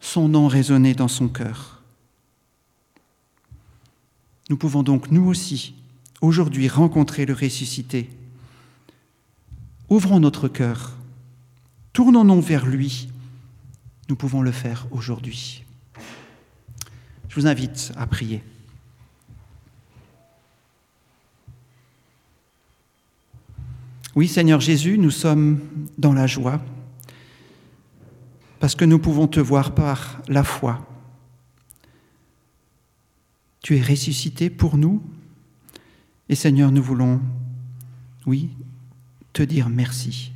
son 0.00 0.28
nom 0.28 0.46
résonner 0.46 0.94
dans 0.94 1.08
son 1.08 1.28
cœur. 1.28 1.82
Nous 4.50 4.56
pouvons 4.56 4.82
donc, 4.82 5.10
nous 5.10 5.26
aussi, 5.26 5.74
aujourd'hui, 6.20 6.68
rencontrer 6.68 7.26
le 7.26 7.34
ressuscité. 7.34 8.08
Ouvrons 9.88 10.20
notre 10.20 10.48
cœur, 10.48 10.96
tournons-nous 11.94 12.42
vers 12.42 12.66
lui. 12.66 13.08
Nous 14.10 14.16
pouvons 14.16 14.42
le 14.42 14.52
faire 14.52 14.86
aujourd'hui. 14.90 15.64
Je 17.28 17.34
vous 17.34 17.46
invite 17.46 17.92
à 17.96 18.06
prier. 18.06 18.42
Oui, 24.14 24.28
Seigneur 24.28 24.60
Jésus, 24.60 24.98
nous 24.98 25.10
sommes 25.10 25.60
dans 25.96 26.12
la 26.12 26.26
joie 26.26 26.60
parce 28.60 28.74
que 28.74 28.84
nous 28.84 28.98
pouvons 28.98 29.28
te 29.28 29.40
voir 29.40 29.74
par 29.74 30.20
la 30.28 30.44
foi. 30.44 30.86
Tu 33.62 33.76
es 33.76 33.82
ressuscité 33.82 34.50
pour 34.50 34.76
nous 34.76 35.02
et 36.28 36.34
Seigneur, 36.34 36.72
nous 36.72 36.82
voulons, 36.82 37.20
oui, 38.26 38.50
te 39.32 39.42
dire 39.42 39.68
merci. 39.68 40.32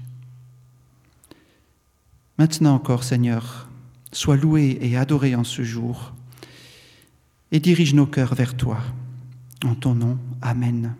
Maintenant 2.39 2.75
encore, 2.75 3.05
Seigneur, 3.05 3.69
sois 4.13 4.37
loué 4.37 4.79
et 4.81 4.97
adoré 4.97 5.35
en 5.35 5.45
ce 5.45 5.63
jour 5.63 6.13
et 7.51 7.61
dirige 7.61 7.95
nos 7.95 8.07
cœurs 8.07 8.35
vers 8.35 8.57
toi. 8.57 8.79
En 9.65 9.75
ton 9.75 9.95
nom, 9.95 10.19
Amen. 10.41 10.95